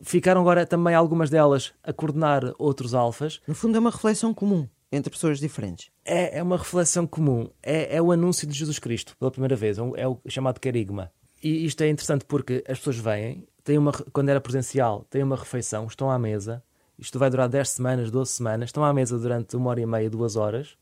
ficaram 0.00 0.40
agora 0.40 0.64
também 0.64 0.94
algumas 0.94 1.30
delas 1.30 1.72
a 1.82 1.92
coordenar 1.92 2.52
outros 2.58 2.94
alfas. 2.94 3.40
No 3.46 3.54
fundo, 3.54 3.76
é 3.76 3.80
uma 3.80 3.90
reflexão 3.90 4.32
comum 4.32 4.68
entre 4.94 5.10
pessoas 5.10 5.38
diferentes. 5.38 5.90
É, 6.04 6.38
é 6.38 6.42
uma 6.42 6.56
reflexão 6.56 7.06
comum. 7.06 7.48
É, 7.62 7.96
é 7.96 8.02
o 8.02 8.12
anúncio 8.12 8.46
de 8.46 8.54
Jesus 8.54 8.78
Cristo 8.78 9.16
pela 9.18 9.30
primeira 9.30 9.56
vez. 9.56 9.78
É, 9.78 9.82
é 9.96 10.08
o 10.08 10.18
chamado 10.28 10.60
querigma. 10.60 11.10
E 11.42 11.64
isto 11.66 11.82
é 11.82 11.88
interessante 11.88 12.24
porque 12.24 12.64
as 12.66 12.78
pessoas 12.78 12.98
vêm, 12.98 13.46
têm 13.62 13.76
uma, 13.76 13.92
quando 13.92 14.30
era 14.30 14.40
presencial, 14.40 15.04
têm 15.10 15.22
uma 15.22 15.36
refeição, 15.36 15.86
estão 15.86 16.10
à 16.10 16.18
mesa. 16.18 16.62
Isto 16.98 17.18
vai 17.18 17.28
durar 17.28 17.48
10 17.48 17.68
semanas, 17.68 18.10
12 18.10 18.30
semanas. 18.32 18.68
Estão 18.68 18.84
à 18.84 18.92
mesa 18.92 19.18
durante 19.18 19.56
uma 19.56 19.70
hora 19.70 19.80
e 19.80 19.86
meia, 19.86 20.08
duas 20.08 20.36
horas. 20.36 20.76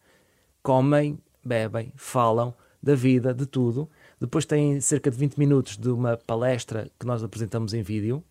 Comem, 0.62 1.18
bebem, 1.44 1.92
falam 1.96 2.54
da 2.82 2.94
vida, 2.94 3.32
de 3.32 3.46
tudo. 3.46 3.88
Depois 4.20 4.44
têm 4.44 4.80
cerca 4.80 5.10
de 5.10 5.16
20 5.16 5.36
minutos 5.36 5.76
de 5.76 5.88
uma 5.88 6.16
palestra 6.16 6.90
que 6.98 7.06
nós 7.06 7.22
apresentamos 7.24 7.74
em 7.74 7.82
vídeo 7.82 8.22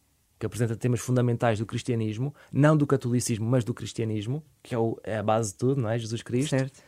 que 0.42 0.46
apresenta 0.48 0.76
temas 0.76 1.00
fundamentais 1.00 1.60
do 1.60 1.68
cristianismo, 1.68 2.34
não 2.52 2.76
do 2.76 2.88
catolicismo, 2.88 3.48
mas 3.48 3.64
do 3.64 3.76
cristianismo, 3.76 4.44
que 4.64 4.74
é, 4.74 4.78
o, 4.78 5.00
é 5.04 5.18
a 5.18 5.24
base 5.24 5.52
de 5.52 5.58
tudo, 5.60 5.80
não 5.80 5.88
é? 5.88 6.00
Jesus 6.00 6.24
Cristo. 6.24 6.50
Certo. 6.50 6.82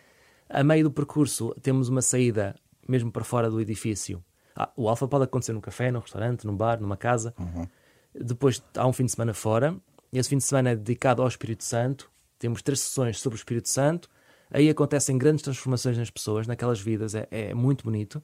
A 0.49 0.63
meio 0.63 0.85
do 0.85 0.91
percurso 0.91 1.55
temos 1.61 1.87
uma 1.87 2.01
saída 2.01 2.55
mesmo 2.89 3.11
para 3.11 3.23
fora 3.23 3.51
do 3.51 3.61
edifício. 3.61 4.23
Ah, 4.55 4.71
o 4.75 4.89
alfa 4.89 5.07
pode 5.07 5.25
acontecer 5.25 5.53
num 5.53 5.61
café, 5.61 5.91
num 5.91 5.99
restaurante, 5.99 6.47
num 6.47 6.57
bar, 6.57 6.81
numa 6.81 6.97
casa. 6.97 7.31
Uhum. 7.37 7.67
Depois 8.13 8.61
há 8.75 8.87
um 8.87 8.93
fim 8.93 9.05
de 9.05 9.11
semana 9.11 9.35
fora. 9.35 9.79
Esse 10.11 10.29
fim 10.29 10.37
de 10.37 10.43
semana 10.43 10.71
é 10.71 10.75
dedicado 10.75 11.21
ao 11.21 11.27
Espírito 11.27 11.63
Santo. 11.63 12.09
Temos 12.39 12.63
três 12.63 12.79
sessões 12.79 13.19
sobre 13.21 13.35
o 13.35 13.39
Espírito 13.39 13.69
Santo. 13.69 14.09
Aí 14.49 14.67
acontecem 14.67 15.15
grandes 15.15 15.43
transformações 15.43 15.95
nas 15.95 16.09
pessoas, 16.09 16.47
naquelas 16.47 16.81
vidas. 16.81 17.13
É, 17.13 17.27
é 17.29 17.53
muito 17.53 17.83
bonito. 17.83 18.21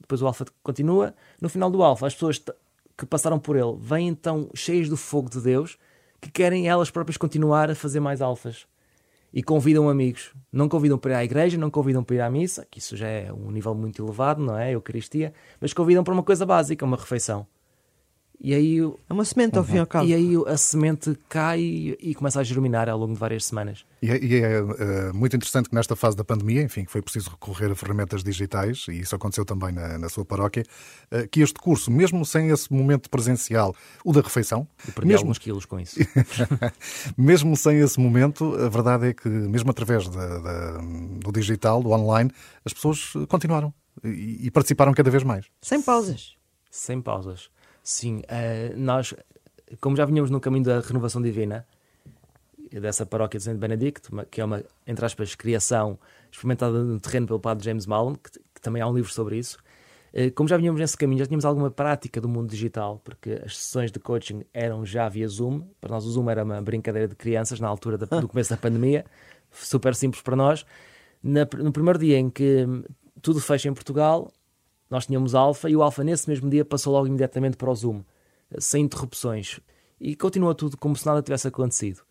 Depois 0.00 0.20
o 0.20 0.26
alfa 0.26 0.44
continua. 0.60 1.14
No 1.40 1.48
final 1.48 1.70
do 1.70 1.84
alfa, 1.84 2.08
as 2.08 2.14
pessoas 2.14 2.42
que 2.96 3.06
passaram 3.06 3.38
por 3.38 3.56
ele 3.56 3.76
vêm 3.78 4.08
então 4.08 4.48
cheios 4.54 4.88
do 4.88 4.96
fogo 4.96 5.28
de 5.30 5.40
Deus 5.40 5.78
que 6.20 6.30
querem 6.30 6.68
elas 6.68 6.90
próprias 6.90 7.16
continuar 7.16 7.70
a 7.70 7.74
fazer 7.74 8.00
mais 8.00 8.22
alfas 8.22 8.66
e 9.32 9.42
convidam 9.42 9.88
amigos. 9.88 10.32
Não 10.50 10.68
convidam 10.68 10.98
para 10.98 11.12
ir 11.12 11.14
à 11.16 11.24
igreja, 11.24 11.58
não 11.58 11.70
convidam 11.70 12.02
para 12.02 12.16
ir 12.16 12.20
à 12.20 12.30
missa, 12.30 12.66
que 12.70 12.78
isso 12.78 12.96
já 12.96 13.06
é 13.06 13.32
um 13.32 13.50
nível 13.50 13.74
muito 13.74 14.02
elevado, 14.02 14.42
não 14.42 14.56
é? 14.56 14.74
Eucaristia, 14.74 15.34
mas 15.60 15.74
convidam 15.74 16.02
para 16.02 16.14
uma 16.14 16.22
coisa 16.22 16.46
básica, 16.46 16.84
uma 16.84 16.96
refeição. 16.96 17.46
E 18.38 18.54
aí, 18.54 18.78
é 18.78 19.12
uma 19.12 19.24
semente, 19.24 19.56
ao 19.56 19.64
fim 19.64 19.76
e 19.76 19.78
ao 19.78 19.86
cabo. 19.86 20.06
E 20.06 20.14
aí 20.14 20.34
a 20.46 20.56
semente 20.56 21.16
cai 21.28 21.60
e 21.60 22.14
começa 22.14 22.40
a 22.40 22.44
germinar 22.44 22.88
ao 22.88 22.98
longo 22.98 23.14
de 23.14 23.18
várias 23.18 23.44
semanas. 23.44 23.84
E 24.02 24.10
é, 24.10 24.24
e 24.24 24.36
é 24.36 24.62
uh, 24.62 25.14
muito 25.14 25.34
interessante 25.34 25.68
que 25.68 25.74
nesta 25.74 25.96
fase 25.96 26.16
da 26.16 26.24
pandemia, 26.24 26.62
enfim, 26.62 26.84
que 26.84 26.92
foi 26.92 27.00
preciso 27.00 27.30
recorrer 27.30 27.70
a 27.70 27.74
ferramentas 27.74 28.22
digitais, 28.22 28.86
e 28.88 29.00
isso 29.00 29.14
aconteceu 29.16 29.44
também 29.44 29.72
na, 29.72 29.98
na 29.98 30.08
sua 30.08 30.24
paróquia, 30.24 30.64
uh, 31.12 31.26
que 31.28 31.40
este 31.40 31.58
curso, 31.58 31.90
mesmo 31.90 32.24
sem 32.24 32.50
esse 32.50 32.72
momento 32.72 33.08
presencial, 33.08 33.74
o 34.04 34.12
da 34.12 34.20
refeição... 34.20 34.68
E 34.86 34.92
perdi 34.92 35.08
mesmo... 35.08 35.24
alguns 35.24 35.38
quilos 35.38 35.64
com 35.64 35.80
isso. 35.80 35.96
mesmo 37.16 37.56
sem 37.56 37.78
esse 37.78 37.98
momento, 37.98 38.54
a 38.56 38.68
verdade 38.68 39.08
é 39.08 39.14
que, 39.14 39.28
mesmo 39.28 39.70
através 39.70 40.08
da, 40.08 40.38
da, 40.38 40.78
do 40.78 41.32
digital, 41.32 41.82
do 41.82 41.90
online, 41.90 42.30
as 42.64 42.72
pessoas 42.72 43.12
continuaram 43.28 43.72
e, 44.04 44.46
e 44.46 44.50
participaram 44.50 44.92
cada 44.92 45.10
vez 45.10 45.22
mais. 45.22 45.46
Sem 45.62 45.80
pausas. 45.80 46.36
Sem 46.70 47.00
pausas. 47.00 47.50
Sim, 47.86 48.16
uh, 48.18 48.76
nós, 48.76 49.14
como 49.80 49.94
já 49.94 50.04
vinhamos 50.04 50.28
no 50.28 50.40
caminho 50.40 50.64
da 50.64 50.80
renovação 50.80 51.22
divina, 51.22 51.64
dessa 52.68 53.06
paróquia 53.06 53.38
de 53.38 53.44
Santo 53.44 53.60
Benedicto, 53.60 54.10
que 54.28 54.40
é 54.40 54.44
uma, 54.44 54.64
entre 54.84 55.06
aspas, 55.06 55.36
criação 55.36 55.96
experimentada 56.28 56.82
no 56.82 56.98
terreno 56.98 57.28
pelo 57.28 57.38
padre 57.38 57.64
James 57.64 57.86
Mallon, 57.86 58.16
que, 58.16 58.40
que 58.54 58.60
também 58.60 58.82
há 58.82 58.88
um 58.88 58.92
livro 58.92 59.12
sobre 59.12 59.38
isso. 59.38 59.58
Uh, 60.12 60.32
como 60.34 60.48
já 60.48 60.56
vinhamos 60.56 60.80
nesse 60.80 60.96
caminho, 60.96 61.20
já 61.20 61.26
tínhamos 61.26 61.44
alguma 61.44 61.70
prática 61.70 62.20
do 62.20 62.28
mundo 62.28 62.50
digital, 62.50 63.00
porque 63.04 63.40
as 63.46 63.56
sessões 63.56 63.92
de 63.92 64.00
coaching 64.00 64.42
eram 64.52 64.84
já 64.84 65.08
via 65.08 65.28
Zoom. 65.28 65.60
Para 65.80 65.90
nós, 65.90 66.04
o 66.04 66.10
Zoom 66.10 66.28
era 66.28 66.42
uma 66.42 66.60
brincadeira 66.60 67.06
de 67.06 67.14
crianças 67.14 67.60
na 67.60 67.68
altura 67.68 67.96
da, 67.96 68.18
do 68.18 68.26
começo 68.26 68.50
da 68.50 68.56
pandemia, 68.56 69.04
super 69.52 69.94
simples 69.94 70.24
para 70.24 70.34
nós. 70.34 70.66
Na, 71.22 71.46
no 71.56 71.70
primeiro 71.70 72.00
dia 72.00 72.18
em 72.18 72.30
que 72.30 72.66
tudo 73.22 73.40
fecha 73.40 73.68
em 73.68 73.74
Portugal, 73.74 74.32
nós 74.90 75.06
tínhamos 75.06 75.34
Alfa 75.34 75.68
e 75.68 75.76
o 75.76 75.82
Alfa 75.82 76.04
nesse 76.04 76.28
mesmo 76.28 76.48
dia 76.48 76.64
passou 76.64 76.92
logo 76.92 77.06
imediatamente 77.06 77.56
para 77.56 77.70
o 77.70 77.74
Zoom, 77.74 78.02
sem 78.58 78.84
interrupções. 78.84 79.60
E 80.00 80.14
continua 80.14 80.54
tudo 80.54 80.76
como 80.76 80.96
se 80.96 81.06
nada 81.06 81.22
tivesse 81.22 81.48
acontecido. 81.48 82.02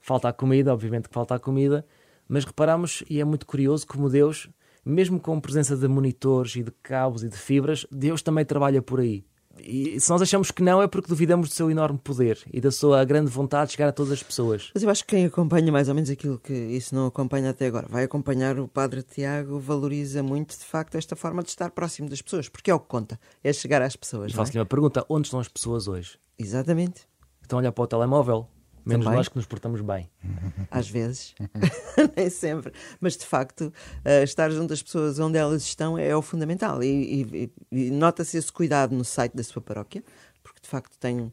Falta 0.00 0.28
a 0.28 0.32
comida, 0.32 0.72
obviamente 0.72 1.08
que 1.08 1.14
falta 1.14 1.34
a 1.34 1.38
comida, 1.38 1.86
mas 2.28 2.44
reparamos, 2.44 3.04
e 3.08 3.20
é 3.20 3.24
muito 3.24 3.46
curioso, 3.46 3.86
como 3.86 4.08
Deus, 4.10 4.48
mesmo 4.84 5.18
com 5.20 5.36
a 5.36 5.40
presença 5.40 5.76
de 5.76 5.88
monitores 5.88 6.56
e 6.56 6.62
de 6.62 6.70
cabos 6.82 7.22
e 7.22 7.28
de 7.28 7.36
fibras, 7.36 7.86
Deus 7.90 8.22
também 8.22 8.44
trabalha 8.44 8.82
por 8.82 9.00
aí. 9.00 9.24
E 9.60 9.98
se 9.98 10.10
nós 10.10 10.20
achamos 10.20 10.50
que 10.50 10.62
não, 10.62 10.82
é 10.82 10.86
porque 10.86 11.08
duvidamos 11.08 11.48
do 11.48 11.54
seu 11.54 11.70
enorme 11.70 11.98
poder 11.98 12.38
e 12.52 12.60
da 12.60 12.70
sua 12.70 13.04
grande 13.04 13.30
vontade 13.30 13.68
de 13.68 13.72
chegar 13.72 13.88
a 13.88 13.92
todas 13.92 14.12
as 14.12 14.22
pessoas. 14.22 14.70
Mas 14.74 14.82
eu 14.82 14.90
acho 14.90 15.04
que 15.04 15.16
quem 15.16 15.26
acompanha 15.26 15.70
mais 15.72 15.88
ou 15.88 15.94
menos 15.94 16.10
aquilo 16.10 16.38
que 16.38 16.52
isso 16.52 16.94
não 16.94 17.06
acompanha 17.06 17.50
até 17.50 17.66
agora, 17.66 17.86
vai 17.88 18.04
acompanhar 18.04 18.58
o 18.58 18.68
Padre 18.68 19.02
Tiago, 19.02 19.58
valoriza 19.58 20.22
muito 20.22 20.58
de 20.58 20.64
facto 20.64 20.96
esta 20.96 21.16
forma 21.16 21.42
de 21.42 21.50
estar 21.50 21.70
próximo 21.70 22.08
das 22.08 22.22
pessoas, 22.22 22.48
porque 22.48 22.70
é 22.70 22.74
o 22.74 22.80
que 22.80 22.88
conta, 22.88 23.18
é 23.42 23.52
chegar 23.52 23.82
às 23.82 23.96
pessoas. 23.96 24.32
E 24.32 24.34
faço-lhe 24.34 24.58
é? 24.58 24.60
uma 24.60 24.66
pergunta: 24.66 25.04
onde 25.08 25.26
estão 25.26 25.40
as 25.40 25.48
pessoas 25.48 25.88
hoje? 25.88 26.18
Exatamente. 26.38 27.02
Estão 27.42 27.58
a 27.58 27.60
olhar 27.60 27.72
para 27.72 27.84
o 27.84 27.86
telemóvel? 27.86 28.48
Menos 28.84 29.04
Também. 29.04 29.18
nós 29.18 29.28
que 29.28 29.36
nos 29.36 29.46
portamos 29.46 29.80
bem. 29.80 30.10
Às 30.70 30.88
vezes, 30.88 31.34
nem 32.16 32.28
sempre. 32.28 32.72
Mas 33.00 33.16
de 33.16 33.24
facto, 33.24 33.72
uh, 34.04 34.22
estar 34.22 34.50
junto 34.50 34.72
às 34.72 34.82
pessoas 34.82 35.18
onde 35.18 35.38
elas 35.38 35.62
estão 35.62 35.96
é, 35.96 36.08
é 36.08 36.16
o 36.16 36.20
fundamental. 36.20 36.82
E, 36.82 37.22
e, 37.22 37.52
e 37.72 37.90
nota-se 37.90 38.36
esse 38.36 38.52
cuidado 38.52 38.94
no 38.94 39.04
site 39.04 39.34
da 39.34 39.42
sua 39.42 39.62
paróquia, 39.62 40.04
porque 40.42 40.60
de 40.60 40.68
facto 40.68 40.98
tem 40.98 41.18
uh, 41.20 41.32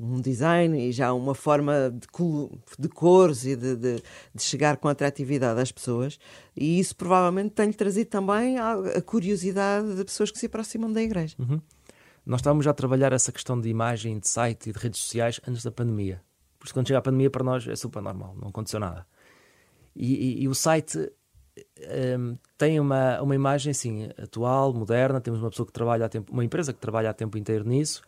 um 0.00 0.18
design 0.20 0.88
e 0.88 0.90
já 0.90 1.12
uma 1.12 1.34
forma 1.34 1.90
de, 1.90 2.06
de 2.78 2.88
cores 2.88 3.44
e 3.44 3.54
de, 3.54 3.76
de, 3.76 4.02
de, 4.34 4.42
chegar 4.42 4.78
com 4.78 4.88
atratividade 4.88 5.60
às 5.60 5.70
pessoas, 5.70 6.18
e 6.56 6.80
isso 6.80 6.96
provavelmente 6.96 7.50
tem-lhe 7.50 7.74
trazido 7.74 8.08
também 8.08 8.58
a, 8.58 8.72
a, 8.72 9.02
curiosidade 9.02 9.94
de 9.94 10.04
pessoas 10.04 10.30
que 10.30 10.38
se 10.38 10.46
aproximam 10.46 10.90
da 10.90 11.02
igreja. 11.02 11.36
Uhum. 11.38 11.60
Nós 12.24 12.40
estávamos 12.40 12.64
já 12.64 12.70
a 12.70 12.74
trabalhar 12.74 13.12
essa 13.12 13.30
questão 13.30 13.60
de 13.60 13.68
imagem, 13.68 14.18
de 14.18 14.26
site 14.26 14.70
e 14.70 14.72
de 14.72 14.78
redes 14.78 15.00
sociais 15.00 15.38
antes 15.46 15.62
da 15.62 15.70
pandemia. 15.70 16.20
Por 16.66 16.70
isso, 16.70 16.74
quando 16.74 16.88
chega 16.88 16.98
a 16.98 17.02
pandemia, 17.02 17.30
para 17.30 17.44
nós 17.44 17.66
é 17.68 17.76
super 17.76 18.02
normal, 18.02 18.34
não 18.40 18.48
aconteceu 18.48 18.80
nada. 18.80 19.06
E, 19.94 20.40
e, 20.40 20.42
e 20.42 20.48
o 20.48 20.54
site 20.54 20.98
um, 20.98 21.62
ehm, 21.78 22.38
tem 22.58 22.80
uma, 22.80 23.20
uma 23.22 23.34
imagem 23.34 23.70
assim, 23.70 24.08
atual, 24.20 24.74
moderna. 24.74 25.20
Temos 25.20 25.40
uma 25.40 25.48
pessoa 25.48 25.64
que 25.64 25.72
trabalha 25.72 26.06
a 26.06 26.08
tempo, 26.08 26.32
uma 26.32 26.44
empresa 26.44 26.72
que 26.72 26.80
trabalha 26.80 27.08
a 27.08 27.14
tempo 27.14 27.38
inteiro 27.38 27.66
nisso, 27.66 28.02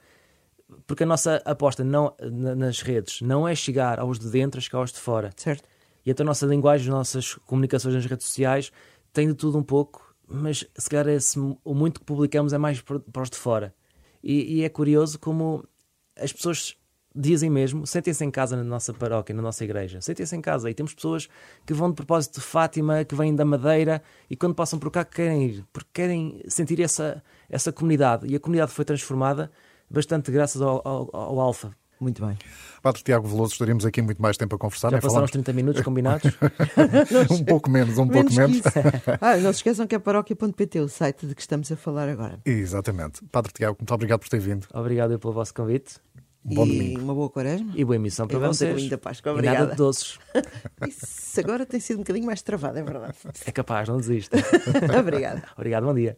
porque 0.86 1.04
a 1.04 1.06
nossa 1.06 1.36
aposta 1.44 1.84
não, 1.84 2.14
nas 2.20 2.82
redes 2.82 3.20
não 3.22 3.46
é 3.46 3.54
chegar 3.54 4.00
aos 4.00 4.18
de 4.18 4.28
dentro, 4.28 4.58
é 4.58 4.60
chegar 4.60 4.78
aos 4.80 4.92
de 4.92 4.98
fora. 4.98 5.30
Certo. 5.36 5.64
E 6.04 6.10
então 6.10 6.24
a 6.24 6.28
nossa 6.28 6.46
linguagem, 6.46 6.88
as 6.88 6.92
nossas 6.92 7.34
comunicações 7.46 7.94
nas 7.94 8.04
redes 8.04 8.26
sociais 8.26 8.72
tem 9.12 9.28
de 9.28 9.34
tudo 9.34 9.56
um 9.56 9.62
pouco, 9.62 10.14
mas 10.26 10.64
se 10.76 10.90
calhar 10.90 11.08
esse, 11.08 11.38
o 11.38 11.74
muito 11.74 12.00
que 12.00 12.06
publicamos 12.06 12.52
é 12.52 12.58
mais 12.58 12.80
para 12.80 13.22
os 13.22 13.30
de 13.30 13.36
fora. 13.36 13.72
E, 14.22 14.58
e 14.58 14.64
é 14.64 14.68
curioso 14.68 15.18
como 15.18 15.64
as 16.16 16.32
pessoas 16.32 16.76
dizem 17.18 17.50
mesmo, 17.50 17.87
sentem-se 17.87 18.25
em 18.25 18.30
casa 18.30 18.56
na 18.56 18.62
nossa 18.62 18.94
paróquia, 18.94 19.34
na 19.34 19.42
nossa 19.42 19.64
igreja, 19.64 20.00
sentem-se 20.00 20.37
em 20.37 20.40
casa. 20.40 20.70
E 20.70 20.75
temos 20.75 20.94
pessoas 20.94 21.28
que 21.66 21.75
vão 21.75 21.90
de 21.90 21.96
propósito 21.96 22.34
de 22.34 22.40
Fátima, 22.40 23.04
que 23.04 23.14
vêm 23.14 23.34
da 23.34 23.44
Madeira 23.44 24.00
e 24.30 24.37
quando 24.37 24.54
passam 24.54 24.78
por 24.78 24.90
cá 24.90 25.04
querem 25.04 25.46
ir, 25.46 25.64
porque 25.72 25.90
querem 25.92 26.40
sentir 26.46 26.80
essa, 26.80 27.22
essa 27.50 27.72
comunidade. 27.72 28.26
E 28.28 28.37
a 28.37 28.40
comunidade 28.40 28.70
foi 28.70 28.84
transformada 28.84 29.50
bastante 29.90 30.30
graças 30.30 30.62
ao, 30.62 30.80
ao, 30.87 31.10
ao 31.12 31.40
Alfa. 31.40 31.75
Muito 32.00 32.25
bem. 32.25 32.38
Padre 32.80 33.02
Tiago 33.02 33.26
Veloso, 33.26 33.54
estaríamos 33.54 33.84
aqui 33.84 34.00
muito 34.00 34.22
mais 34.22 34.37
tempo 34.37 34.54
a 34.54 34.58
conversar. 34.58 34.90
Já 34.90 35.00
passaram 35.00 35.25
os 35.25 35.32
30 35.32 35.52
minutos 35.52 35.82
combinados? 35.82 36.32
um 37.28 37.44
pouco 37.44 37.68
menos, 37.68 37.98
um 37.98 38.06
menos 38.06 38.32
pouco 38.37 38.48
menos. 38.48 38.62
ah, 39.20 39.37
não 39.38 39.52
se 39.52 39.58
esqueçam 39.58 39.84
que 39.84 39.96
é 39.96 39.98
paróquia.pt, 39.98 40.80
o 40.80 40.88
site 40.88 41.26
de 41.26 41.34
que 41.34 41.40
estamos 41.40 41.72
a 41.72 41.76
falar 41.76 42.08
agora. 42.08 42.38
Exatamente. 42.44 43.25
Padre 43.32 43.52
Tiago, 43.52 43.78
muito 43.80 43.92
obrigado 43.92 44.20
por 44.20 44.28
ter 44.28 44.38
vindo. 44.38 44.68
Obrigado 44.72 45.18
pelo 45.18 45.32
vosso 45.32 45.52
convite. 45.52 45.96
Bom 46.45 46.64
e 46.66 46.68
domingo. 46.68 47.00
uma 47.02 47.14
boa 47.14 47.28
quaresma. 47.28 47.73
E 47.75 47.85
boa 47.85 47.97
emissão 47.97 48.26
para 48.26 48.37
e 48.37 48.40
vamos 48.40 48.59
vocês. 48.59 48.88
Da 48.88 48.99
Páscoa. 48.99 49.33
Obrigada. 49.33 49.57
E 49.57 49.61
nada 49.61 49.71
de 49.73 49.76
doces. 49.76 50.18
Isso 50.87 51.40
agora 51.40 51.66
tem 51.66 51.80
sido 51.80 51.97
um 51.97 52.00
bocadinho 52.00 52.26
mais 52.26 52.42
travado, 52.42 52.78
é 52.78 52.83
verdade. 52.83 53.16
É 53.45 53.52
capaz, 53.52 53.88
não 53.88 53.99
desista. 53.99 54.38
Obrigada. 54.99 55.42
Obrigado, 55.57 55.85
bom 55.85 55.95
dia. 55.95 56.16